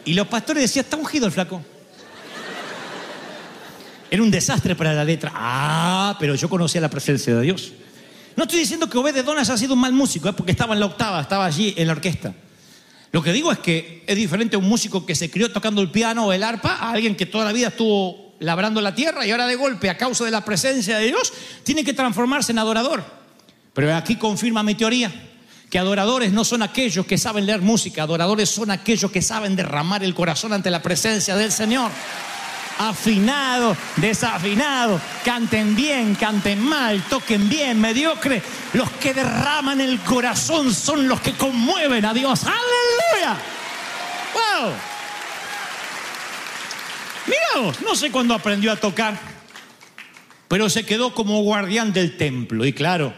Y, 0.06 0.13
los 0.13 0.28
pastores 0.28 0.63
decían, 0.63 0.84
está 0.84 0.98
ungido 0.98 1.26
el 1.26 1.32
flaco. 1.32 1.62
Era 4.12 4.22
un 4.22 4.30
desastre 4.30 4.76
para 4.76 4.94
la 4.94 5.04
letra. 5.04 5.32
Ah, 5.34 6.16
pero 6.20 6.36
yo 6.36 6.50
conocía 6.50 6.82
la 6.82 6.89
presencia 6.89 7.36
de 7.36 7.42
Dios. 7.42 7.72
No 8.36 8.44
estoy 8.44 8.60
diciendo 8.60 8.89
que 8.89 8.98
Obed 8.98 9.24
Donas 9.24 9.50
ha 9.50 9.58
sido 9.58 9.74
un 9.74 9.80
mal 9.80 9.94
músico, 9.94 10.30
¿eh? 10.30 10.34
porque 10.34 10.52
estaba 10.52 10.74
en 10.74 10.80
la 10.80 10.88
octava, 10.88 11.22
estaba 11.22 11.46
allí 11.46 11.74
en 11.78 11.88
la 11.88 11.94
orquesta. 11.94 12.34
Lo 13.13 13.21
que 13.21 13.32
digo 13.32 13.52
es 13.52 13.60
que 13.60 14.04
es 14.08 14.15
diferente 14.15 14.58
un 14.58 14.67
músico 14.67 15.06
que 15.06 15.13
se 15.13 15.30
crió 15.30 15.52
tocando 15.52 15.82
el 15.82 15.91
piano 15.91 16.26
o 16.26 16.34
el 16.34 16.41
arpa 16.41 16.78
a 16.78 16.89
alguien 16.89 17.15
que 17.15 17.28
toda 17.28 17.45
la 17.45 17.54
vida 17.54 17.67
estuvo 17.67 18.34
labrando 18.39 18.82
la 18.82 18.95
tierra 18.95 19.23
y 19.23 19.30
ahora 19.30 19.45
de 19.45 19.56
golpe, 19.56 19.91
a 19.91 19.97
causa 19.99 20.26
de 20.26 20.32
la 20.32 20.43
presencia 20.43 20.97
de 20.97 21.06
Dios, 21.06 21.32
tiene 21.63 21.84
que 21.84 21.93
transformarse 21.93 22.54
en 22.54 22.58
adorador. 22.58 23.04
Pero 23.71 23.95
aquí 23.95 24.15
confirma 24.15 24.63
mi 24.63 24.73
teoría, 24.73 25.12
que 25.69 25.78
adoradores 25.78 26.34
no 26.34 26.43
son 26.43 26.63
aquellos 26.63 27.06
que 27.06 27.19
saben 27.19 27.45
leer 27.45 27.62
música, 27.62 28.02
adoradores 28.02 28.49
son 28.49 28.71
aquellos 28.71 29.12
que 29.12 29.21
saben 29.21 29.56
derramar 29.56 30.04
el 30.04 30.15
corazón 30.15 30.52
ante 30.52 30.71
la 30.71 30.82
presencia 30.82 31.36
del 31.36 31.52
Señor. 31.52 31.91
Afinado, 32.80 33.78
desafinado, 33.97 34.99
canten 35.23 35.76
bien, 35.76 36.15
canten 36.15 36.60
mal, 36.60 37.04
toquen 37.04 37.47
bien, 37.47 37.80
mediocre. 37.80 38.41
Los 38.73 38.89
que 38.93 39.13
derraman 39.13 39.80
el 39.82 39.99
corazón 39.99 40.73
son 40.73 41.08
los 41.08 41.21
que 41.21 41.34
conmueven 41.34 42.06
a 42.06 42.13
Dios. 42.15 42.43
¡Wow! 43.30 44.74
No 47.86 47.96
sé 47.96 48.12
cuándo 48.12 48.34
aprendió 48.34 48.72
a 48.72 48.76
tocar, 48.76 49.18
pero 50.48 50.70
se 50.70 50.86
quedó 50.86 51.14
como 51.14 51.42
guardián 51.44 51.94
del 51.94 52.18
templo. 52.18 52.66
Y 52.66 52.74
claro, 52.74 53.14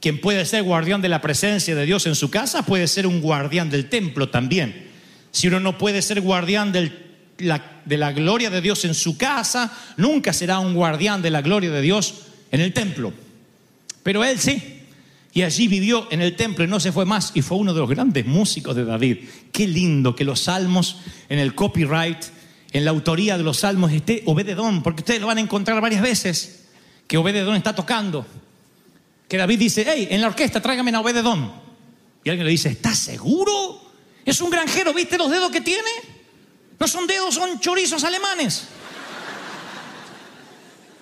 quien 0.00 0.20
puede 0.20 0.44
ser 0.44 0.62
guardián 0.62 1.00
de 1.02 1.08
la 1.08 1.20
presencia 1.20 1.74
de 1.74 1.86
Dios 1.86 2.06
en 2.06 2.14
su 2.14 2.30
casa 2.30 2.62
puede 2.64 2.86
ser 2.88 3.06
un 3.06 3.20
guardián 3.20 3.70
del 3.70 3.88
templo 3.88 4.28
también. 4.28 4.90
Si 5.30 5.48
uno 5.48 5.60
no 5.60 5.78
puede 5.78 6.02
ser 6.02 6.20
guardián 6.20 6.72
la- 7.38 7.62
de 7.84 7.96
la 7.96 8.12
gloria 8.12 8.50
de 8.50 8.60
Dios 8.60 8.84
en 8.84 8.94
su 8.94 9.16
casa, 9.16 9.72
nunca 9.96 10.32
será 10.32 10.58
un 10.58 10.74
guardián 10.74 11.22
de 11.22 11.30
la 11.30 11.40
gloria 11.42 11.70
de 11.70 11.80
Dios 11.80 12.14
en 12.50 12.60
el 12.60 12.72
templo. 12.72 13.12
Pero 14.02 14.24
él 14.24 14.38
sí. 14.38 14.75
Y 15.36 15.42
allí 15.42 15.68
vivió 15.68 16.08
en 16.10 16.22
el 16.22 16.34
templo 16.34 16.64
y 16.64 16.66
no 16.66 16.80
se 16.80 16.92
fue 16.92 17.04
más. 17.04 17.32
Y 17.34 17.42
fue 17.42 17.58
uno 17.58 17.74
de 17.74 17.80
los 17.80 17.90
grandes 17.90 18.24
músicos 18.24 18.74
de 18.74 18.86
David. 18.86 19.18
Qué 19.52 19.68
lindo 19.68 20.16
que 20.16 20.24
los 20.24 20.40
salmos, 20.40 20.96
en 21.28 21.38
el 21.38 21.54
copyright, 21.54 22.24
en 22.72 22.86
la 22.86 22.90
autoría 22.90 23.36
de 23.36 23.44
los 23.44 23.58
salmos, 23.58 23.92
esté 23.92 24.22
Obededón, 24.24 24.82
porque 24.82 25.02
ustedes 25.02 25.20
lo 25.20 25.26
van 25.26 25.36
a 25.36 25.42
encontrar 25.42 25.78
varias 25.82 26.00
veces, 26.00 26.64
que 27.06 27.18
Obededón 27.18 27.54
está 27.54 27.74
tocando. 27.74 28.26
Que 29.28 29.36
David 29.36 29.58
dice, 29.58 29.84
hey, 29.86 30.08
en 30.10 30.22
la 30.22 30.28
orquesta 30.28 30.62
tráigame 30.62 30.90
a 30.92 31.00
Obededón. 31.00 31.52
Y 32.24 32.30
alguien 32.30 32.46
le 32.46 32.52
dice, 32.52 32.70
¿estás 32.70 32.98
seguro? 32.98 33.92
Es 34.24 34.40
un 34.40 34.48
granjero, 34.48 34.94
¿viste 34.94 35.18
los 35.18 35.30
dedos 35.30 35.50
que 35.50 35.60
tiene? 35.60 35.90
No 36.80 36.88
son 36.88 37.06
dedos, 37.06 37.34
son 37.34 37.60
chorizos 37.60 38.02
alemanes. 38.04 38.68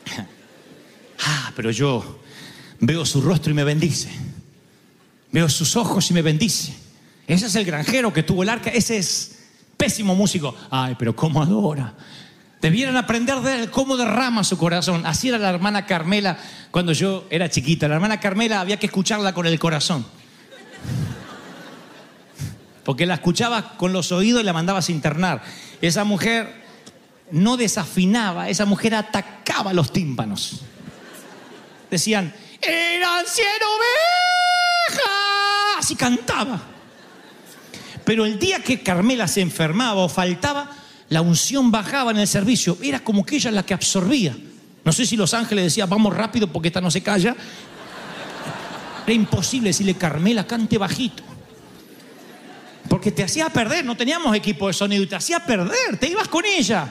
Ah, 1.26 1.52
pero 1.56 1.70
yo 1.70 2.18
veo 2.80 3.06
su 3.06 3.22
rostro 3.22 3.50
y 3.50 3.54
me 3.54 3.64
bendice. 3.64 4.23
Veo 5.34 5.48
sus 5.48 5.74
ojos 5.74 6.08
y 6.12 6.14
me 6.14 6.22
bendice. 6.22 6.72
Ese 7.26 7.46
es 7.46 7.56
el 7.56 7.64
granjero 7.64 8.12
que 8.12 8.22
tuvo 8.22 8.44
el 8.44 8.48
arca. 8.48 8.70
Ese 8.70 8.98
es 8.98 9.36
pésimo 9.76 10.14
músico. 10.14 10.54
Ay, 10.70 10.94
pero 10.96 11.16
cómo 11.16 11.42
adora. 11.42 11.92
Debieran 12.60 12.96
aprender 12.96 13.40
de 13.40 13.62
él 13.62 13.70
cómo 13.72 13.96
derrama 13.96 14.44
su 14.44 14.56
corazón. 14.56 15.04
Así 15.04 15.30
era 15.30 15.38
la 15.38 15.50
hermana 15.50 15.86
Carmela 15.86 16.38
cuando 16.70 16.92
yo 16.92 17.26
era 17.30 17.50
chiquita. 17.50 17.88
La 17.88 17.96
hermana 17.96 18.20
Carmela 18.20 18.60
había 18.60 18.78
que 18.78 18.86
escucharla 18.86 19.34
con 19.34 19.46
el 19.46 19.58
corazón. 19.58 20.06
Porque 22.84 23.04
la 23.04 23.14
escuchaba 23.14 23.76
con 23.76 23.92
los 23.92 24.12
oídos 24.12 24.40
y 24.40 24.44
la 24.44 24.52
mandabas 24.52 24.88
a 24.88 24.92
internar. 24.92 25.42
Esa 25.82 26.04
mujer 26.04 26.62
no 27.32 27.56
desafinaba, 27.56 28.48
esa 28.50 28.66
mujer 28.66 28.94
atacaba 28.94 29.72
los 29.72 29.92
tímpanos. 29.92 30.60
Decían, 31.90 32.32
eran 32.62 33.26
cien 33.26 33.48
ovejas. 33.48 35.23
Así 35.84 35.96
cantaba. 35.96 36.62
Pero 38.06 38.24
el 38.24 38.38
día 38.38 38.62
que 38.62 38.82
Carmela 38.82 39.28
se 39.28 39.42
enfermaba 39.42 40.00
o 40.00 40.08
faltaba, 40.08 40.70
la 41.10 41.20
unción 41.20 41.70
bajaba 41.70 42.10
en 42.10 42.16
el 42.16 42.26
servicio. 42.26 42.78
Era 42.82 43.00
como 43.00 43.26
que 43.26 43.36
ella 43.36 43.50
la 43.50 43.66
que 43.66 43.74
absorbía. 43.74 44.34
No 44.82 44.92
sé 44.92 45.04
si 45.04 45.14
los 45.14 45.34
ángeles 45.34 45.64
decían, 45.64 45.90
vamos 45.90 46.16
rápido 46.16 46.46
porque 46.46 46.68
esta 46.68 46.80
no 46.80 46.90
se 46.90 47.02
calla. 47.02 47.36
Era 49.04 49.12
imposible 49.12 49.68
decirle, 49.68 49.94
Carmela, 49.94 50.46
cante 50.46 50.78
bajito. 50.78 51.22
Porque 52.88 53.12
te 53.12 53.22
hacía 53.22 53.50
perder, 53.50 53.84
no 53.84 53.94
teníamos 53.94 54.34
equipo 54.34 54.68
de 54.68 54.72
sonido 54.72 55.06
te 55.06 55.16
hacía 55.16 55.44
perder, 55.44 55.98
te 56.00 56.08
ibas 56.08 56.28
con 56.28 56.46
ella. 56.46 56.88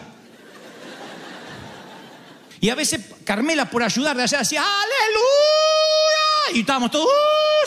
Y 2.61 2.69
a 2.69 2.75
veces 2.75 3.01
Carmela, 3.23 3.67
por 3.67 3.81
ayudarle 3.81 4.21
allá, 4.21 4.37
decía, 4.37 4.61
¡Aleluya! 4.61 6.57
Y 6.57 6.59
estábamos 6.59 6.91
todos 6.91 7.09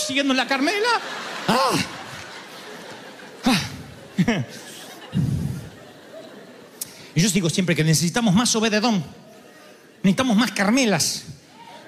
Siguiendo 0.07 0.35
la 0.35 0.47
Carmela. 0.47 1.01
¡Ah! 1.49 1.71
Ah. 3.45 3.61
Y 7.15 7.21
yo 7.21 7.29
digo 7.31 7.51
siempre 7.51 7.75
que 7.75 7.83
necesitamos 7.83 8.33
más 8.33 8.55
obededón, 8.55 9.05
necesitamos 10.05 10.37
más 10.37 10.53
Carmelas. 10.53 11.25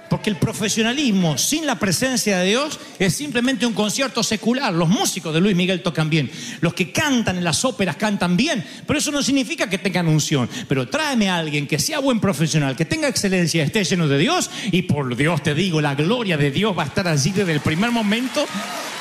Porque 0.09 0.31
el 0.31 0.37
profesionalismo 0.37 1.37
sin 1.37 1.67
la 1.67 1.79
presencia 1.79 2.39
de 2.39 2.49
Dios 2.49 2.79
es 2.99 3.15
simplemente 3.15 3.67
un 3.67 3.75
concierto 3.75 4.23
secular. 4.23 4.73
Los 4.73 4.89
músicos 4.89 5.35
de 5.35 5.41
Luis 5.41 5.55
Miguel 5.55 5.83
tocan 5.83 6.09
bien. 6.09 6.31
Los 6.61 6.75
que 6.75 6.93
cantan 6.93 7.37
en 7.37 7.45
las 7.45 7.65
óperas 7.65 7.97
cantan 7.97 8.37
bien. 8.37 8.65
Pero 8.87 8.99
eso 8.99 9.11
no 9.11 9.23
significa 9.23 9.69
que 9.69 9.79
tengan 9.79 10.09
unción. 10.09 10.49
Pero 10.69 10.89
tráeme 10.89 11.29
a 11.29 11.37
alguien 11.37 11.67
que 11.67 11.79
sea 11.79 11.99
buen 11.99 12.21
profesional, 12.21 12.75
que 12.75 12.85
tenga 12.85 13.09
excelencia, 13.09 13.63
esté 13.63 13.85
lleno 13.85 14.09
de 14.09 14.19
Dios. 14.19 14.51
Y 14.73 14.83
por 14.83 15.15
Dios 15.17 15.43
te 15.43 15.55
digo, 15.55 15.81
la 15.81 15.95
gloria 15.95 16.37
de 16.37 16.51
Dios 16.51 16.77
va 16.77 16.85
a 16.85 16.87
estar 16.87 17.07
allí 17.07 17.31
desde 17.31 17.53
el 17.53 17.61
primer 17.61 17.91
momento. 17.91 18.47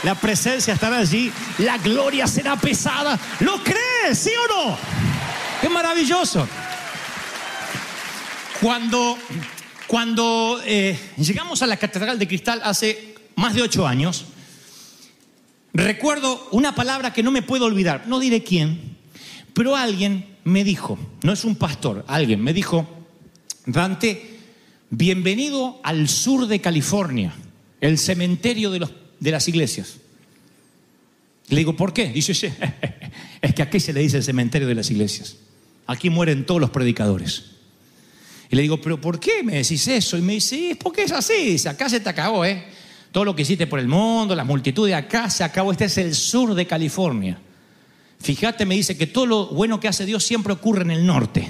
La 0.03 0.15
presencia 0.15 0.73
estará 0.73 0.99
allí. 0.99 1.31
La 1.59 1.77
gloria 1.77 2.27
será 2.27 2.55
pesada. 2.55 3.17
¿Lo 3.39 3.63
crees? 3.63 4.19
¿Sí 4.19 4.31
o 4.31 4.67
no? 4.67 4.77
Es 5.61 5.69
maravilloso. 5.69 6.47
Cuando 8.61 9.17
cuando 9.87 10.61
eh, 10.65 10.99
llegamos 11.17 11.61
a 11.61 11.67
la 11.67 11.77
Catedral 11.77 12.19
de 12.19 12.27
Cristal 12.27 12.59
hace 12.63 13.15
más 13.35 13.55
de 13.55 13.61
ocho 13.61 13.87
años, 13.87 14.25
recuerdo 15.73 16.49
una 16.51 16.75
palabra 16.75 17.13
que 17.13 17.23
no 17.23 17.31
me 17.31 17.41
puedo 17.41 17.65
olvidar, 17.65 18.03
no 18.07 18.19
diré 18.19 18.43
quién, 18.43 18.97
pero 19.53 19.75
alguien 19.75 20.25
me 20.43 20.65
dijo, 20.65 20.99
no 21.23 21.31
es 21.31 21.45
un 21.45 21.55
pastor, 21.55 22.03
alguien 22.07 22.43
me 22.43 22.53
dijo, 22.53 22.85
Dante, 23.65 24.39
bienvenido 24.89 25.79
al 25.83 26.09
sur 26.09 26.47
de 26.47 26.59
California, 26.59 27.33
el 27.79 27.97
cementerio 27.97 28.71
de, 28.71 29.31
las 29.31 29.47
iglesias. 29.47 29.97
Le 31.47 31.57
digo, 31.59 31.77
¿por 31.77 31.93
qué? 31.93 32.09
Dice, 32.09 32.33
"Sí, 32.33 32.47
es 33.41 33.53
que 33.53 33.61
aquí 33.61 33.79
se 33.79 33.93
le 33.93 34.01
dice 34.01 34.17
el 34.17 34.23
cementerio 34.23 34.67
de 34.67 34.75
las 34.75 34.91
iglesias. 34.91 35.37
Aquí 35.85 36.09
mueren 36.09 36.45
todos 36.45 36.59
los 36.59 36.71
predicadores. 36.71 37.56
Y 38.49 38.55
le 38.55 38.61
digo, 38.61 38.79
¿pero 38.79 38.99
por 38.99 39.19
qué 39.19 39.43
me 39.43 39.55
decís 39.55 39.87
eso? 39.87 40.17
Y 40.17 40.21
me 40.21 40.33
dice, 40.33 40.55
"Sí, 40.55 40.69
es 40.71 40.77
porque 40.77 41.03
es 41.03 41.11
así. 41.11 41.33
Dice, 41.51 41.69
acá 41.69 41.89
se 41.89 41.99
te 41.99 42.09
acabó, 42.09 42.45
¿eh? 42.45 42.65
Todo 43.11 43.25
lo 43.25 43.35
que 43.35 43.41
hiciste 43.41 43.67
por 43.67 43.79
el 43.79 43.87
mundo, 43.87 44.35
las 44.35 44.45
multitudes, 44.45 44.93
acá 44.95 45.29
se 45.29 45.43
acabó. 45.43 45.71
Este 45.71 45.85
es 45.85 45.97
el 45.97 46.15
sur 46.15 46.53
de 46.53 46.65
California. 46.65 47.39
Fíjate, 48.19 48.65
me 48.65 48.75
dice 48.75 48.97
que 48.97 49.07
todo 49.07 49.25
lo 49.25 49.47
bueno 49.47 49.79
que 49.79 49.87
hace 49.87 50.05
Dios 50.05 50.23
siempre 50.23 50.53
ocurre 50.53 50.81
en 50.83 50.91
el 50.91 51.05
norte. 51.05 51.47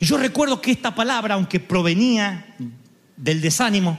Y 0.00 0.04
yo 0.04 0.18
recuerdo 0.18 0.60
que 0.60 0.70
esta 0.70 0.94
palabra, 0.94 1.34
aunque 1.34 1.60
provenía 1.60 2.54
del 3.16 3.40
desánimo, 3.40 3.98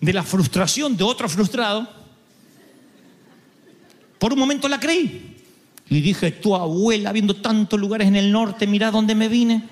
de 0.00 0.12
la 0.12 0.22
frustración 0.22 0.96
de 0.96 1.04
otro 1.04 1.28
frustrado, 1.28 1.88
por 4.18 4.32
un 4.32 4.38
momento 4.38 4.68
la 4.68 4.80
creí. 4.80 5.36
Y 5.88 6.00
dije, 6.00 6.32
tu 6.32 6.54
abuela, 6.54 7.12
viendo 7.12 7.34
tantos 7.34 7.78
lugares 7.80 8.08
en 8.08 8.16
el 8.16 8.30
norte, 8.30 8.66
mira 8.66 8.90
dónde 8.90 9.14
me 9.14 9.28
vine. 9.28 9.62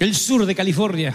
El 0.00 0.16
sur 0.16 0.46
de 0.46 0.54
California. 0.54 1.14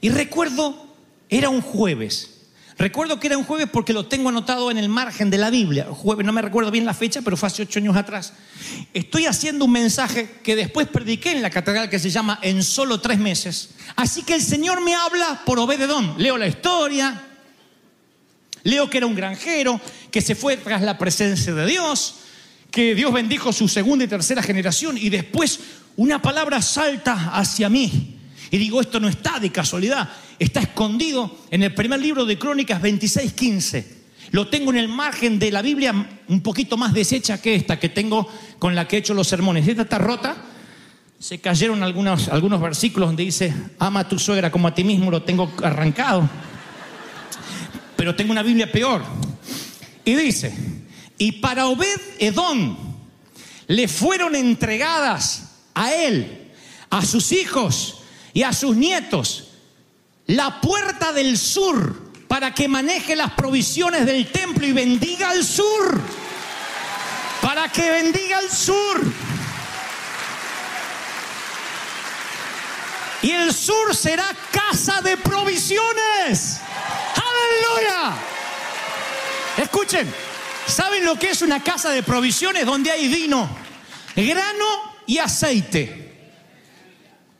Y 0.00 0.10
recuerdo, 0.10 0.94
era 1.30 1.48
un 1.48 1.62
jueves. 1.62 2.34
Recuerdo 2.76 3.18
que 3.18 3.28
era 3.28 3.38
un 3.38 3.44
jueves 3.44 3.68
porque 3.72 3.92
lo 3.92 4.06
tengo 4.06 4.28
anotado 4.28 4.70
en 4.70 4.78
el 4.78 4.88
margen 4.88 5.30
de 5.30 5.38
la 5.38 5.50
Biblia. 5.50 5.86
Jueves, 5.90 6.26
no 6.26 6.32
me 6.32 6.42
recuerdo 6.42 6.70
bien 6.70 6.84
la 6.84 6.94
fecha, 6.94 7.22
pero 7.22 7.36
fue 7.36 7.46
hace 7.46 7.62
ocho 7.62 7.78
años 7.78 7.96
atrás. 7.96 8.34
Estoy 8.94 9.26
haciendo 9.26 9.64
un 9.64 9.72
mensaje 9.72 10.28
que 10.42 10.54
después 10.54 10.88
prediqué 10.88 11.32
en 11.32 11.42
la 11.42 11.50
catedral 11.50 11.88
que 11.88 11.98
se 11.98 12.10
llama 12.10 12.38
En 12.42 12.62
solo 12.62 13.00
tres 13.00 13.18
meses. 13.18 13.70
Así 13.96 14.22
que 14.22 14.34
el 14.34 14.42
Señor 14.42 14.80
me 14.80 14.94
habla 14.94 15.42
por 15.46 15.58
Obededón. 15.58 16.14
Leo 16.18 16.36
la 16.36 16.46
historia, 16.46 17.20
leo 18.64 18.90
que 18.90 18.98
era 18.98 19.06
un 19.06 19.14
granjero, 19.14 19.80
que 20.10 20.20
se 20.20 20.34
fue 20.34 20.56
tras 20.56 20.82
la 20.82 20.98
presencia 20.98 21.54
de 21.54 21.66
Dios, 21.66 22.16
que 22.70 22.94
Dios 22.94 23.12
bendijo 23.12 23.52
su 23.52 23.68
segunda 23.68 24.04
y 24.04 24.08
tercera 24.08 24.42
generación 24.42 24.98
y 24.98 25.10
después 25.10 25.60
una 25.98 26.22
palabra 26.22 26.62
salta 26.62 27.32
hacia 27.34 27.68
mí. 27.68 28.16
Y 28.50 28.56
digo, 28.56 28.80
esto 28.80 28.98
no 29.00 29.08
está 29.08 29.38
de 29.38 29.50
casualidad, 29.50 30.08
está 30.38 30.60
escondido 30.60 31.38
en 31.50 31.64
el 31.64 31.74
primer 31.74 32.00
libro 32.00 32.24
de 32.24 32.38
Crónicas 32.38 32.80
26:15. 32.80 33.84
Lo 34.30 34.48
tengo 34.48 34.70
en 34.70 34.78
el 34.78 34.88
margen 34.88 35.38
de 35.38 35.50
la 35.50 35.60
Biblia 35.60 36.08
un 36.28 36.40
poquito 36.40 36.76
más 36.76 36.94
deshecha 36.94 37.42
que 37.42 37.54
esta 37.54 37.80
que 37.80 37.88
tengo 37.88 38.28
con 38.58 38.74
la 38.74 38.86
que 38.86 38.96
he 38.96 38.98
hecho 39.00 39.12
los 39.12 39.26
sermones. 39.26 39.66
Esta 39.66 39.82
está 39.82 39.98
rota. 39.98 40.36
Se 41.18 41.40
cayeron 41.40 41.82
algunos, 41.82 42.28
algunos 42.28 42.60
versículos 42.60 43.08
donde 43.08 43.24
dice, 43.24 43.52
ama 43.80 44.00
a 44.00 44.08
tu 44.08 44.20
suegra 44.20 44.52
como 44.52 44.68
a 44.68 44.74
ti 44.74 44.84
mismo, 44.84 45.10
lo 45.10 45.22
tengo 45.22 45.50
arrancado. 45.64 46.28
pero 47.96 48.14
tengo 48.14 48.30
una 48.30 48.44
Biblia 48.44 48.70
peor. 48.70 49.02
Y 50.04 50.14
dice, 50.14 50.54
y 51.18 51.32
para 51.32 51.66
Obed 51.66 52.00
Edom 52.20 52.76
le 53.66 53.88
fueron 53.88 54.36
entregadas 54.36 55.47
a 55.78 55.94
él, 55.94 56.52
a 56.90 57.04
sus 57.04 57.32
hijos 57.32 58.00
y 58.34 58.42
a 58.42 58.52
sus 58.52 58.76
nietos 58.76 59.48
la 60.28 60.60
puerta 60.60 61.12
del 61.12 61.38
sur 61.38 62.12
para 62.28 62.52
que 62.52 62.68
maneje 62.68 63.16
las 63.16 63.32
provisiones 63.32 64.04
del 64.04 64.30
templo 64.30 64.66
y 64.66 64.72
bendiga 64.72 65.30
al 65.30 65.42
sur. 65.42 65.98
Para 67.40 67.68
que 67.72 67.90
bendiga 67.90 68.36
al 68.36 68.50
sur. 68.50 69.02
Y 73.22 73.30
el 73.30 73.54
sur 73.54 73.96
será 73.96 74.26
casa 74.52 75.00
de 75.00 75.16
provisiones. 75.16 76.58
Aleluya. 77.14 78.16
Escuchen, 79.56 80.12
¿saben 80.66 81.06
lo 81.06 81.18
que 81.18 81.30
es 81.30 81.40
una 81.40 81.62
casa 81.62 81.90
de 81.90 82.02
provisiones 82.02 82.66
donde 82.66 82.90
hay 82.90 83.08
vino, 83.08 83.48
grano 84.14 84.87
y 85.08 85.18
aceite? 85.18 86.06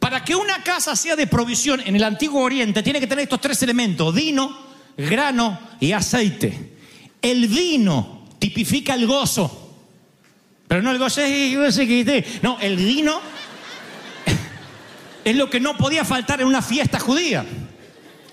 Para 0.01 0.25
que 0.25 0.35
una 0.35 0.65
casa 0.65 0.97
sea 0.97 1.15
de 1.15 1.27
provisión 1.29 1.81
en 1.85 1.95
el 1.95 2.03
antiguo 2.03 2.43
oriente 2.43 2.83
tiene 2.83 2.99
que 2.99 3.07
tener 3.07 3.25
estos 3.25 3.41
tres 3.41 3.63
elementos, 3.63 4.13
vino, 4.13 4.57
grano 4.97 5.61
y 5.79 5.93
aceite. 5.93 6.73
El 7.21 7.47
vino 7.47 8.27
tipifica 8.39 8.95
el 8.95 9.07
gozo. 9.07 9.67
Pero 10.67 10.83
no 10.83 10.91
el 10.91 10.99
gozo, 10.99 11.21
no, 12.43 12.59
el 12.61 12.77
vino 12.77 13.21
es 15.25 15.37
lo 15.37 15.51
que 15.51 15.61
no 15.61 15.77
podía 15.77 16.05
faltar 16.05 16.41
en 16.41 16.47
una 16.47 16.63
fiesta 16.63 16.99
judía. 16.99 17.45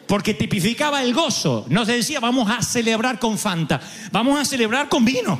Porque 0.08 0.34
tipificaba 0.34 1.02
el 1.02 1.14
gozo. 1.14 1.66
No 1.70 1.84
se 1.86 1.94
decía, 1.94 2.20
vamos 2.20 2.50
a 2.50 2.62
celebrar 2.62 3.20
con 3.20 3.38
Fanta, 3.38 3.82
vamos 4.12 4.40
a 4.40 4.46
celebrar 4.46 4.88
con 4.88 5.04
vino. 5.04 5.40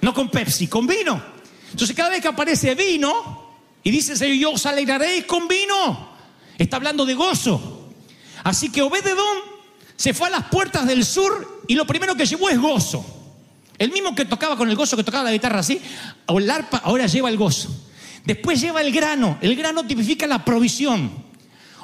No 0.00 0.14
con 0.14 0.28
Pepsi, 0.28 0.66
con 0.66 0.86
vino. 0.86 1.29
Entonces 1.70 1.96
cada 1.96 2.10
vez 2.10 2.20
que 2.20 2.28
aparece 2.28 2.74
vino 2.74 3.48
y 3.82 3.90
dice, 3.90 4.16
Señor, 4.16 4.36
yo 4.36 4.50
os 4.52 4.66
alegraréis 4.66 5.24
con 5.24 5.48
vino. 5.48 6.10
Está 6.58 6.76
hablando 6.76 7.06
de 7.06 7.14
gozo. 7.14 7.88
Así 8.44 8.70
que 8.70 8.82
Obededón 8.82 9.38
se 9.96 10.14
fue 10.14 10.28
a 10.28 10.30
las 10.30 10.44
puertas 10.46 10.86
del 10.86 11.04
sur 11.04 11.64
y 11.68 11.74
lo 11.74 11.86
primero 11.86 12.14
que 12.14 12.26
llevó 12.26 12.48
es 12.50 12.58
gozo. 12.58 13.04
El 13.78 13.92
mismo 13.92 14.14
que 14.14 14.26
tocaba 14.26 14.56
con 14.56 14.68
el 14.68 14.76
gozo, 14.76 14.96
que 14.96 15.04
tocaba 15.04 15.24
la 15.24 15.32
guitarra 15.32 15.60
así, 15.60 15.80
o 16.26 16.38
el 16.38 16.50
arpa, 16.50 16.78
ahora 16.78 17.06
lleva 17.06 17.30
el 17.30 17.38
gozo. 17.38 17.70
Después 18.24 18.60
lleva 18.60 18.82
el 18.82 18.92
grano. 18.92 19.38
El 19.40 19.56
grano 19.56 19.86
tipifica 19.86 20.26
la 20.26 20.44
provisión. 20.44 21.29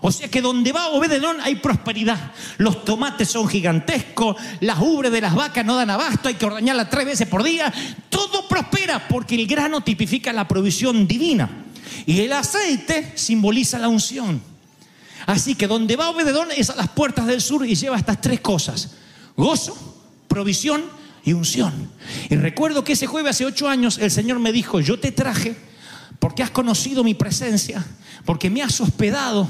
O 0.02 0.12
sea 0.12 0.28
que 0.28 0.42
donde 0.42 0.72
va 0.72 0.88
Obededón 0.88 1.38
hay 1.40 1.56
prosperidad. 1.56 2.32
Los 2.59 2.85
tomates 2.85 3.28
son 3.28 3.48
gigantescos, 3.48 4.37
las 4.61 4.78
ubres 4.80 5.11
de 5.11 5.20
las 5.20 5.35
vacas 5.35 5.64
no 5.64 5.76
dan 5.76 5.90
abasto, 5.90 6.28
hay 6.28 6.35
que 6.35 6.46
ordeñarlas 6.46 6.90
tres 6.90 7.06
veces 7.06 7.28
por 7.28 7.42
día. 7.42 7.72
Todo 8.09 8.46
prospera 8.48 9.09
porque 9.09 9.35
el 9.35 9.46
grano 9.46 9.80
tipifica 9.80 10.32
la 10.32 10.46
provisión 10.46 11.06
divina. 11.06 11.48
Y 12.04 12.20
el 12.20 12.32
aceite 12.32 13.12
simboliza 13.14 13.78
la 13.78 13.88
unción. 13.88 14.40
Así 15.26 15.54
que 15.54 15.66
donde 15.66 15.96
va 15.96 16.11
Obededón 16.11 16.48
es 16.56 16.70
a 16.70 16.76
las 16.76 16.88
puertas 16.88 17.26
del 17.26 17.40
sur 17.40 17.66
y 17.66 17.74
lleva 17.74 17.96
estas 17.96 18.20
tres 18.20 18.40
cosas. 18.40 18.90
Gozo, 19.37 19.76
provisión 20.28 20.85
y 21.24 21.32
unción. 21.32 21.90
Y 22.30 22.37
recuerdo 22.37 22.85
que 22.85 22.92
ese 22.92 23.06
jueves 23.06 23.32
hace 23.32 23.46
ocho 23.46 23.68
años 23.68 23.98
el 23.98 24.11
Señor 24.11 24.38
me 24.38 24.52
dijo, 24.52 24.80
yo 24.80 25.00
te 25.00 25.11
traje 25.11 25.56
porque 26.18 26.42
has 26.42 26.50
conocido 26.50 27.02
mi 27.02 27.14
presencia, 27.14 27.85
porque 28.24 28.48
me 28.48 28.62
has 28.62 28.80
hospedado, 28.80 29.48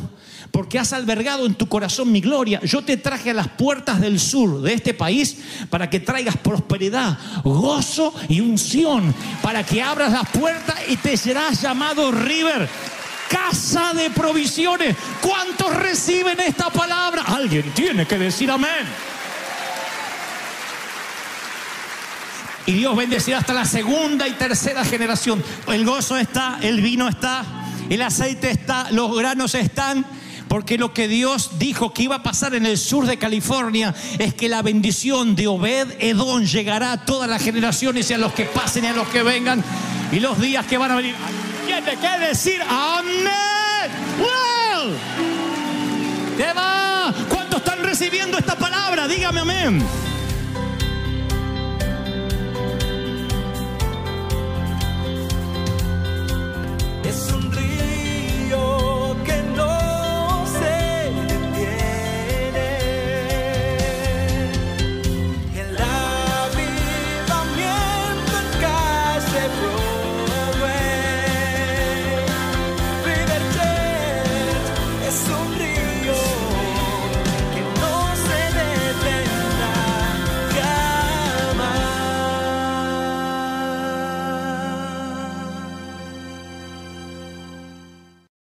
porque 0.50 0.78
has 0.78 0.92
albergado 0.92 1.46
en 1.46 1.54
tu 1.54 1.68
corazón 1.68 2.12
mi 2.12 2.20
gloria. 2.20 2.60
Yo 2.62 2.82
te 2.82 2.96
traje 2.96 3.30
a 3.30 3.34
las 3.34 3.48
puertas 3.48 4.00
del 4.00 4.20
sur 4.20 4.62
de 4.62 4.74
este 4.74 4.94
país 4.94 5.38
para 5.70 5.90
que 5.90 6.00
traigas 6.00 6.36
prosperidad, 6.36 7.18
gozo 7.44 8.14
y 8.28 8.40
unción, 8.40 9.14
para 9.42 9.64
que 9.64 9.82
abras 9.82 10.12
las 10.12 10.28
puertas 10.30 10.76
y 10.88 10.96
te 10.96 11.16
serás 11.16 11.60
llamado 11.60 12.10
River. 12.12 12.68
Casa 13.28 13.92
de 13.92 14.10
provisiones. 14.10 14.96
¿Cuántos 15.20 15.74
reciben 15.74 16.38
esta 16.40 16.70
palabra? 16.70 17.22
Alguien 17.22 17.72
tiene 17.74 18.06
que 18.06 18.18
decir 18.18 18.50
amén. 18.50 18.86
Y 22.66 22.72
Dios 22.72 22.96
bendecirá 22.96 23.38
hasta 23.38 23.54
la 23.54 23.64
segunda 23.64 24.26
y 24.26 24.32
tercera 24.32 24.84
generación. 24.84 25.42
El 25.68 25.84
gozo 25.84 26.16
está, 26.16 26.58
el 26.62 26.80
vino 26.80 27.08
está, 27.08 27.44
el 27.88 28.02
aceite 28.02 28.50
está, 28.50 28.90
los 28.90 29.16
granos 29.16 29.54
están. 29.54 30.04
Porque 30.56 30.78
lo 30.78 30.94
que 30.94 31.06
Dios 31.06 31.58
dijo 31.58 31.92
que 31.92 32.04
iba 32.04 32.16
a 32.16 32.22
pasar 32.22 32.54
en 32.54 32.64
el 32.64 32.78
sur 32.78 33.06
de 33.06 33.18
California 33.18 33.94
es 34.18 34.32
que 34.32 34.48
la 34.48 34.62
bendición 34.62 35.36
de 35.36 35.48
Obed 35.48 35.96
Edom 35.98 36.44
llegará 36.44 36.92
a 36.92 37.04
todas 37.04 37.28
las 37.28 37.42
generaciones 37.42 38.10
y 38.10 38.14
a 38.14 38.18
los 38.18 38.32
que 38.32 38.46
pasen 38.46 38.84
y 38.84 38.86
a 38.86 38.94
los 38.94 39.06
que 39.08 39.22
vengan 39.22 39.62
y 40.10 40.18
los 40.18 40.40
días 40.40 40.64
que 40.64 40.78
van 40.78 40.92
a 40.92 40.96
venir. 40.96 41.14
Tiene 41.66 41.98
que 41.98 42.26
decir 42.26 42.62
amén. 42.62 43.26
¿Qué 46.38 46.52
va? 46.54 47.12
¿Cuántos 47.28 47.58
están 47.58 47.82
recibiendo 47.82 48.38
esta 48.38 48.56
palabra? 48.56 49.06
Dígame 49.06 49.40
amén. 49.40 50.05